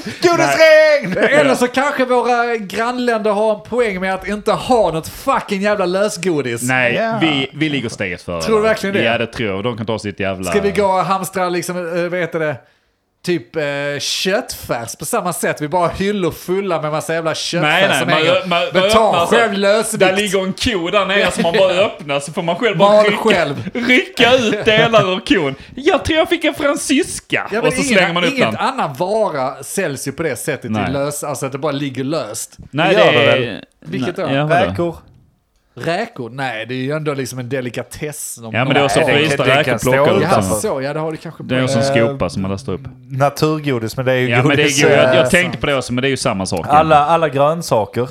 [0.04, 1.16] Godisregn!
[1.40, 5.86] Eller så kanske våra grannländer har en poäng med att inte ha något fucking jävla
[5.86, 6.62] lösgodis.
[6.62, 7.18] Nej, Ja.
[7.20, 8.42] vi, vi ligger steget före.
[8.42, 9.02] Tror du verkligen det?
[9.02, 9.64] Ja det tror jag.
[9.64, 10.50] De kan ta sitt jävla...
[10.50, 12.56] Ska vi gå och hamstra liksom, eh, vad heter det?
[13.24, 13.62] Typ eh,
[14.00, 15.60] köttfärs på samma sätt.
[15.60, 18.46] Vi bara har hyllor fulla med massa jävla köttfärs Nej, nej, som man, hänger.
[18.46, 20.00] man, man så- själv lösvikt.
[20.00, 23.02] Där ligger en ko där nere som man bara öppnar så får man själv bara
[23.02, 23.70] rycka, själv.
[23.74, 25.54] rycka ut delar ur kon.
[25.74, 27.48] Jag tror jag fick en fransyska.
[27.52, 28.56] Ja, och så ingen, slänger man ingen den.
[28.56, 30.70] annan vara säljs ju på det sättet.
[30.70, 32.56] Lös, alltså att det bara ligger löst.
[32.70, 33.38] Nej, Gör det det är...
[33.40, 33.64] väl?
[33.80, 34.46] Vilket Nej, då?
[34.46, 34.96] Räkor.
[35.74, 36.30] Räkor?
[36.30, 38.36] Nej, det är ju ändå liksom en delikatess.
[38.36, 40.22] De- Ja men det är också det- frysta det räkor.
[40.22, 40.82] Ja, så.
[40.82, 42.80] Ja, det har du kanske Det är också en Eh, skopa som man lastar upp.
[43.10, 44.84] Naturgodis, men det är ju Ja men det godis.
[44.84, 44.98] är god.
[44.98, 46.66] Jag, eh, jag tänkte på det också men det är ju samma sak.
[46.68, 48.08] alla, alla grönsaker.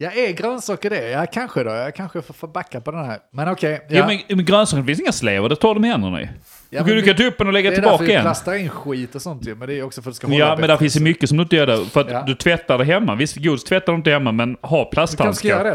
[0.00, 1.08] Ja, är grönsaker det?
[1.10, 1.70] Ja, kanske då.
[1.70, 3.18] Jag kanske får, backa på den här.
[3.32, 3.86] Men okej.
[3.88, 3.96] Ja.
[3.96, 4.06] ja.
[4.06, 6.28] men, men grönsaker finns inga slevar, det tar de med händerna i.
[6.70, 8.22] Ja, du kan ta upp den och lägga det är tillbaka därför vi igen.
[8.22, 9.54] plastar in skit och sånt ju.
[9.54, 11.28] Men det är också för att det ska hålla Ja, men där finns ju mycket
[11.28, 11.84] som du inte gör där.
[11.84, 12.22] För att Ja.
[12.26, 13.14] du tvättar det hemma.
[13.14, 15.48] Visst, godis tvättar du inte hemma, men ha Du kanske ska plasthandskar.
[15.48, 15.62] göra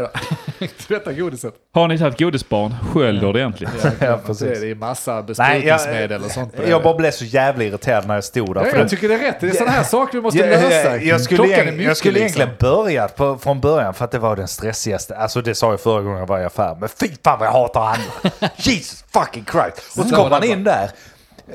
[0.60, 0.66] då?
[0.86, 1.54] Tvätta godiset.
[1.74, 3.70] Har ni haft godisbarn, skölj det ordentligt.
[4.00, 4.26] Ja, precis.
[4.26, 4.60] precis.
[4.60, 6.54] Det är massa besprutningsmedel och sånt.
[6.56, 6.70] det.
[6.70, 8.64] jag bara blev så jävla irriterad när jag stod där.
[8.64, 9.40] Ja, för jag det- tycker det är rätt.
[9.40, 10.90] Det är sådana här saker vi måste Jag, lösa.
[10.90, 12.40] jag, jag skulle, Klockan är mycket, jag skulle liksom.
[12.42, 15.16] egentligen börjat på, från början för att det var den stressigaste.
[15.16, 16.76] Alltså det sa jag förra gången jag var i affär.
[16.80, 18.50] Men fy fan vad jag hatar handla.
[18.56, 19.98] Jesus fucking Christ.
[19.98, 20.90] Och så kom man in där.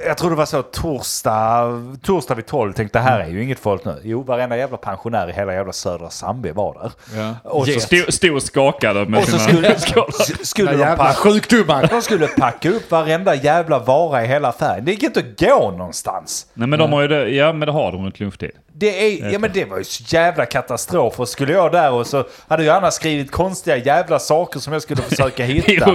[0.06, 3.60] Jag tror det var så torsdag, torsdag vid 12 tänkte det här är ju inget
[3.60, 4.02] folk nu.
[4.04, 6.92] Jo, varenda jävla pensionär i hela jävla södra Sandby var där.
[7.22, 7.36] Ja.
[7.44, 10.12] Och så, Stod, stod och skakade med och så sina skulle,
[10.46, 11.88] skulle de Jävla sjukdomar.
[11.92, 14.86] de skulle packa upp varenda jävla vara i hela affären.
[14.86, 16.46] Det gick inte att gå någonstans.
[16.54, 18.52] Nej men de har ju det, ja men det har de runt lunchtid.
[18.74, 18.88] Det,
[19.22, 21.20] är, ja, men det var ju så jävla katastrof.
[21.20, 24.82] Och skulle jag där och så hade ju Anna skrivit konstiga jävla saker som jag
[24.82, 25.92] skulle försöka hitta.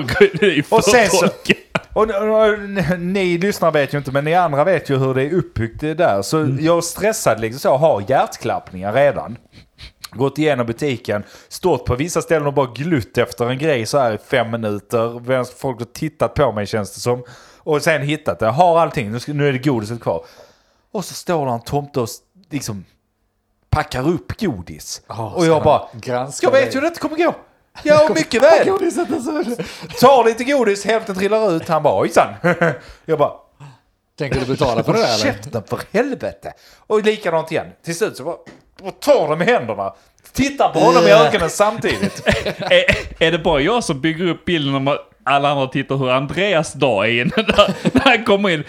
[0.68, 1.28] Och sen så-.
[1.92, 2.58] Och, och, och
[2.98, 5.94] ni lyssnare vet ju inte, men ni andra vet ju hur det är uppbyggt det
[5.94, 6.22] där.
[6.22, 6.58] Så Mm.
[6.64, 9.38] jag är stressad liksom så, har hjärtklappningar redan.
[10.10, 14.12] Gått igenom butiken, stått på vissa ställen och bara glutt efter en grej så här
[14.14, 15.44] i fem minuter.
[15.58, 17.24] Folk har tittat på mig känns det som.
[17.58, 20.24] Och sen hittat det, har allting, nu, ska, nu är det godiset kvar.
[20.92, 22.08] Och så står där en tomte och
[22.50, 22.84] liksom
[23.70, 25.02] packar upp godis.
[25.34, 25.82] och jag bara,
[26.42, 26.74] jag vet dig.
[26.74, 27.34] ju hur det kommer gå.
[27.82, 28.66] Ja, mycket väl.
[30.00, 31.68] Tar lite godis, hälften trillar ut.
[31.68, 32.34] Han bara ojsan.
[33.04, 33.32] Jag bara,
[34.18, 35.32] Tänker du betala för det där eller?
[35.32, 36.52] käften för helvete.
[36.86, 37.66] Och likadant igen.
[37.84, 38.36] Till slut så bara,
[38.90, 39.94] tar de i händerna.
[40.32, 42.22] Tittar på honom i ögonen samtidigt.
[42.58, 42.84] är,
[43.26, 46.72] är det bara jag som bygger upp bilden om att alla andra tittar hur Andreas
[46.72, 48.64] dag är inne där, när han kommer in?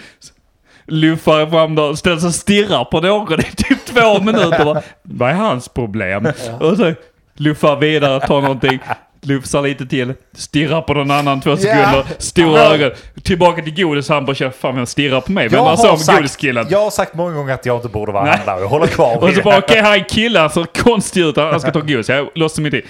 [0.88, 4.64] Luffar fram där och ställer sig och stirrar på någon i typ två minuter.
[4.64, 6.26] Bara, Vad är hans problem?
[6.60, 6.94] Och så
[7.34, 8.80] luffar vidare, tar någonting.
[9.26, 12.74] Lufsar lite till, stirrar på någon annan två sekunder, stora Ja.
[12.74, 12.90] ögon.
[13.22, 15.48] Tillbaka till godis, han bara känner fan vem stirrar på mig?
[15.48, 16.66] Vem har, om sagt, godiskillen?
[16.70, 18.36] jag har sagt många gånger att jag inte borde vara Nej.
[18.36, 18.60] handlare.
[18.60, 21.36] Jag håller kvar Och så bara, okej, här är en kille, han ser konstig ut,
[21.36, 22.08] han ska ta godis.
[22.08, 22.82] Jag låtsas mig till.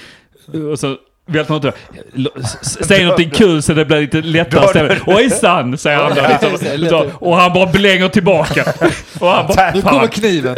[0.72, 0.96] Och så
[1.28, 1.74] välter han ut
[2.62, 4.98] Säg någonting kul så det blir lite lättare stämning.
[5.06, 6.58] Ojsan, säger han då.
[6.76, 8.64] Liksom, och han bara blänger tillbaka.
[9.20, 10.56] Och han bara, Nu kommer kniven.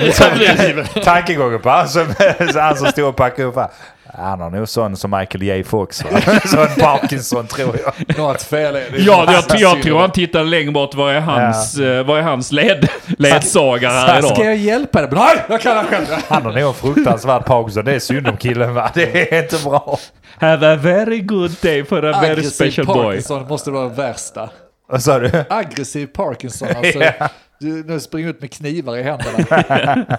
[1.04, 2.06] Tankegången på han som,
[2.54, 3.68] han som stod och packade upp här.
[4.14, 6.10] Han har nog sån som Michael J Fox va?
[6.44, 8.18] Sån Parkinson tror jag.
[8.18, 8.98] Något fel är det.
[8.98, 10.94] Ja, jag, jag tror han tittar längre bort.
[10.94, 12.88] Vad är hans, eh, vad är hans led,
[13.18, 14.46] ledsagare här Ska idag?
[14.46, 15.10] jag hjälpa dig?
[15.12, 16.06] Nej, jag kan han själv.
[16.28, 17.84] Han har nog en fruktansvärd Parkinson.
[17.84, 18.90] Det är synd om killen va?
[18.94, 19.98] Det är inte bra.
[20.40, 23.04] Have a very good day for a very Aggressiv special boy.
[23.04, 24.50] Parkinson måste vara det värsta.
[24.88, 25.44] Vad sa du?
[25.50, 26.98] Aggressiv Parkinson alltså.
[27.18, 27.28] Ja.
[27.60, 30.06] Du, nu springer ut med knivar i händerna.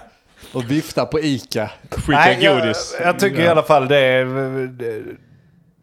[0.52, 1.70] Och viftar på Ica.
[1.90, 2.96] Skicka godis.
[2.98, 4.24] Jag, jag tycker i alla fall det är...
[4.66, 5.02] det-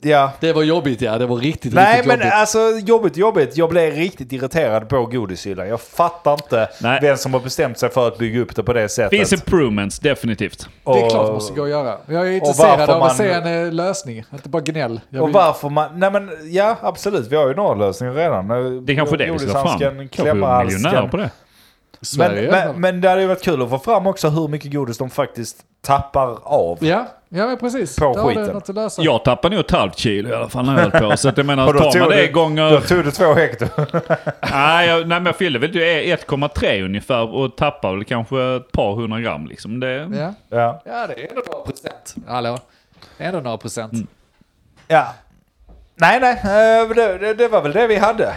[0.02, 0.32] Ja.
[0.40, 2.34] Det var jobbigt ja, det var riktigt, Nej riktigt men jobbigt.
[2.34, 3.58] alltså jobbigt jobbigt.
[3.58, 5.68] Jag blev riktigt irriterad på godishyllan.
[5.68, 7.00] Jag fattar inte Nej.
[7.02, 9.10] vem som har bestämt sig för att bygga upp det på det sättet.
[9.20, 10.68] Finns improvements, definitivt.
[10.86, 11.98] det är klart det måste gå att göra.
[12.06, 15.02] Jag är varför intresserad av man- att se en eh, lösning, inte bara gnäll.
[15.10, 16.00] Jag Och vill- varför man...
[16.00, 18.48] Nej men ja absolut, vi har ju några lösningar redan.
[18.86, 19.64] Det är kanske det vi ska få fram.
[19.64, 21.10] Godishandsken, Kanske miljonärer klämmarhandsken.
[21.10, 21.30] på det.
[22.02, 22.52] Sverige.
[22.52, 24.98] Men, men, men det hade ju varit kul att få fram också hur mycket godis
[24.98, 26.78] de faktiskt tappar av.
[26.82, 27.96] Ja, ja men precis.
[27.96, 28.44] På Där skiten.
[28.46, 29.02] något att lösa.
[29.02, 31.18] Jag tappar nog ett halvt kilo i alla fall när jag höll på.
[31.18, 32.82] Så att jag menar, då tar man det du- Då gånger...
[32.82, 33.70] tog du två hektar.
[34.52, 35.82] Nej, jag, nej, men jag fyllde väl typ
[36.30, 39.80] 1,3 ungefär och tappar väl kanske ett par hundra gram liksom.
[39.80, 40.34] Det, Ja.
[40.50, 40.82] Ja.
[40.86, 42.16] ja, det är ändå några procent.
[42.28, 42.58] Hallå?
[43.18, 43.94] Ändå några procent.
[43.94, 44.08] Mm.
[44.88, 45.14] ja.
[45.96, 46.34] Nej nej,
[46.82, 48.34] eh, det, det, det var väl det vi hade.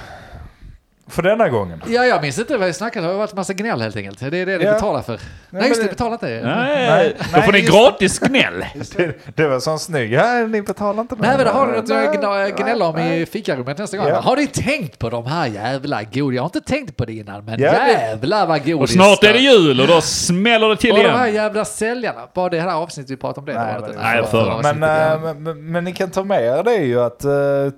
[1.11, 1.83] För denna gången.
[1.89, 3.09] Ja, jag minns inte vad vi snackade om.
[3.09, 4.19] Det har varit massa gnäll helt enkelt.
[4.21, 4.73] Det är det ni Ja.
[4.73, 5.13] betalar för.
[5.13, 6.27] Nej, men just det, det- betalar inte.
[6.27, 8.65] nej, Nej, då får nej, ni gratis gnäll.
[8.97, 10.13] Det, det var sån snygg.
[10.13, 12.95] Ja, ni betalar inte Nej, men det har du något Nej, att nej, gnälla om
[12.97, 13.21] nej.
[13.23, 14.07] i fikarummet nästa gång.
[14.09, 14.21] Ja.
[14.21, 16.37] Har ni tänkt på de här jävla godis?
[16.37, 18.81] Jag har inte tänkt på det innan, men Ja, jävlar vad godis.
[18.83, 21.35] Och snart är det jul och då smäller det till Och de här igen.
[21.35, 22.21] jävla säljarna.
[22.35, 23.65] Bara det här avsnittet vi pratade om det.
[23.65, 24.83] Nej, det var men- det Nej, förra Men,
[25.13, 27.31] eh, men, men, men ni kan ta med er det ju att eh,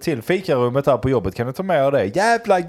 [0.03, 2.05] till fikarummet här på jobbet kan ni ta med er det.
[2.16, 2.61] Jävla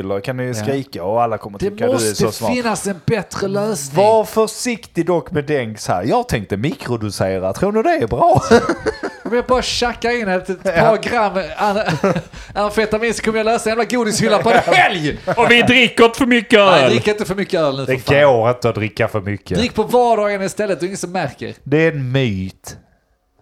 [0.00, 2.52] godishyllor kan ni skrika och alla kommer tycka det du är måste så smart.
[2.54, 4.04] finnas en bättre lösning.
[4.04, 6.02] Var försiktig dock med dängs här.
[6.04, 7.52] Jag tänkte mikrodosera.
[7.52, 8.42] Tror ni det är bra?
[9.24, 12.12] Om jag bara tjackar in ett, ett par gram
[12.54, 15.18] amfetamin så kommer jag lösa en jävla godishylla på en helg!
[15.36, 16.90] Och vi dricker inte för mycket Nej, öl.
[16.90, 18.22] drick inte för mycket öl nu för Det fan.
[18.22, 19.58] går inte att dricka för mycket.
[19.58, 21.54] Drick på vardagen istället, det är ingen som märker.
[21.62, 22.76] Det är en myt.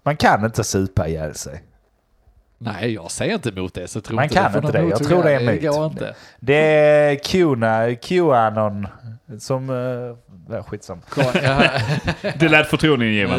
[0.05, 1.63] Man kan inte supa ihjäl sig.
[2.59, 3.89] Nej, jag säger inte emot det.
[3.89, 4.89] Så tro Man inte kan får inte det.
[4.89, 5.61] Jag tror det är myt.
[5.63, 6.15] Det inte.
[6.41, 8.87] Det är Qna, Qanon
[9.41, 9.69] som...
[10.51, 11.01] Ja, skitsam.
[11.43, 11.63] Ja,
[12.39, 13.39] Det lät förtroendeingivande.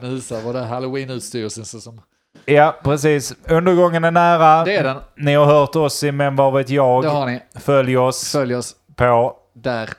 [0.00, 0.40] nu så, Ja.
[0.44, 2.00] var det halloween-utstyrelsen som...
[2.44, 3.34] Ja, precis.
[3.48, 4.64] Undergången är nära.
[4.64, 4.96] Det är den.
[5.16, 7.02] Ni har hört oss i Men vad vet jag.
[7.02, 7.40] Det har ni.
[7.60, 9.90] Följ oss Följ oss på där.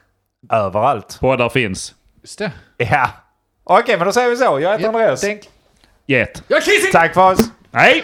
[0.52, 1.18] överallt.
[1.20, 1.96] Poddar finns.
[2.22, 2.52] Just det.
[2.78, 3.10] Ja.
[3.64, 4.60] Okej, men då säger vi så.
[4.60, 5.22] Jag heter Andreas.
[5.22, 5.50] Tänk.
[6.06, 6.44] Get.
[6.48, 6.92] Jag Kissing!
[6.92, 7.40] Tack för oss.
[7.74, 8.04] Hej!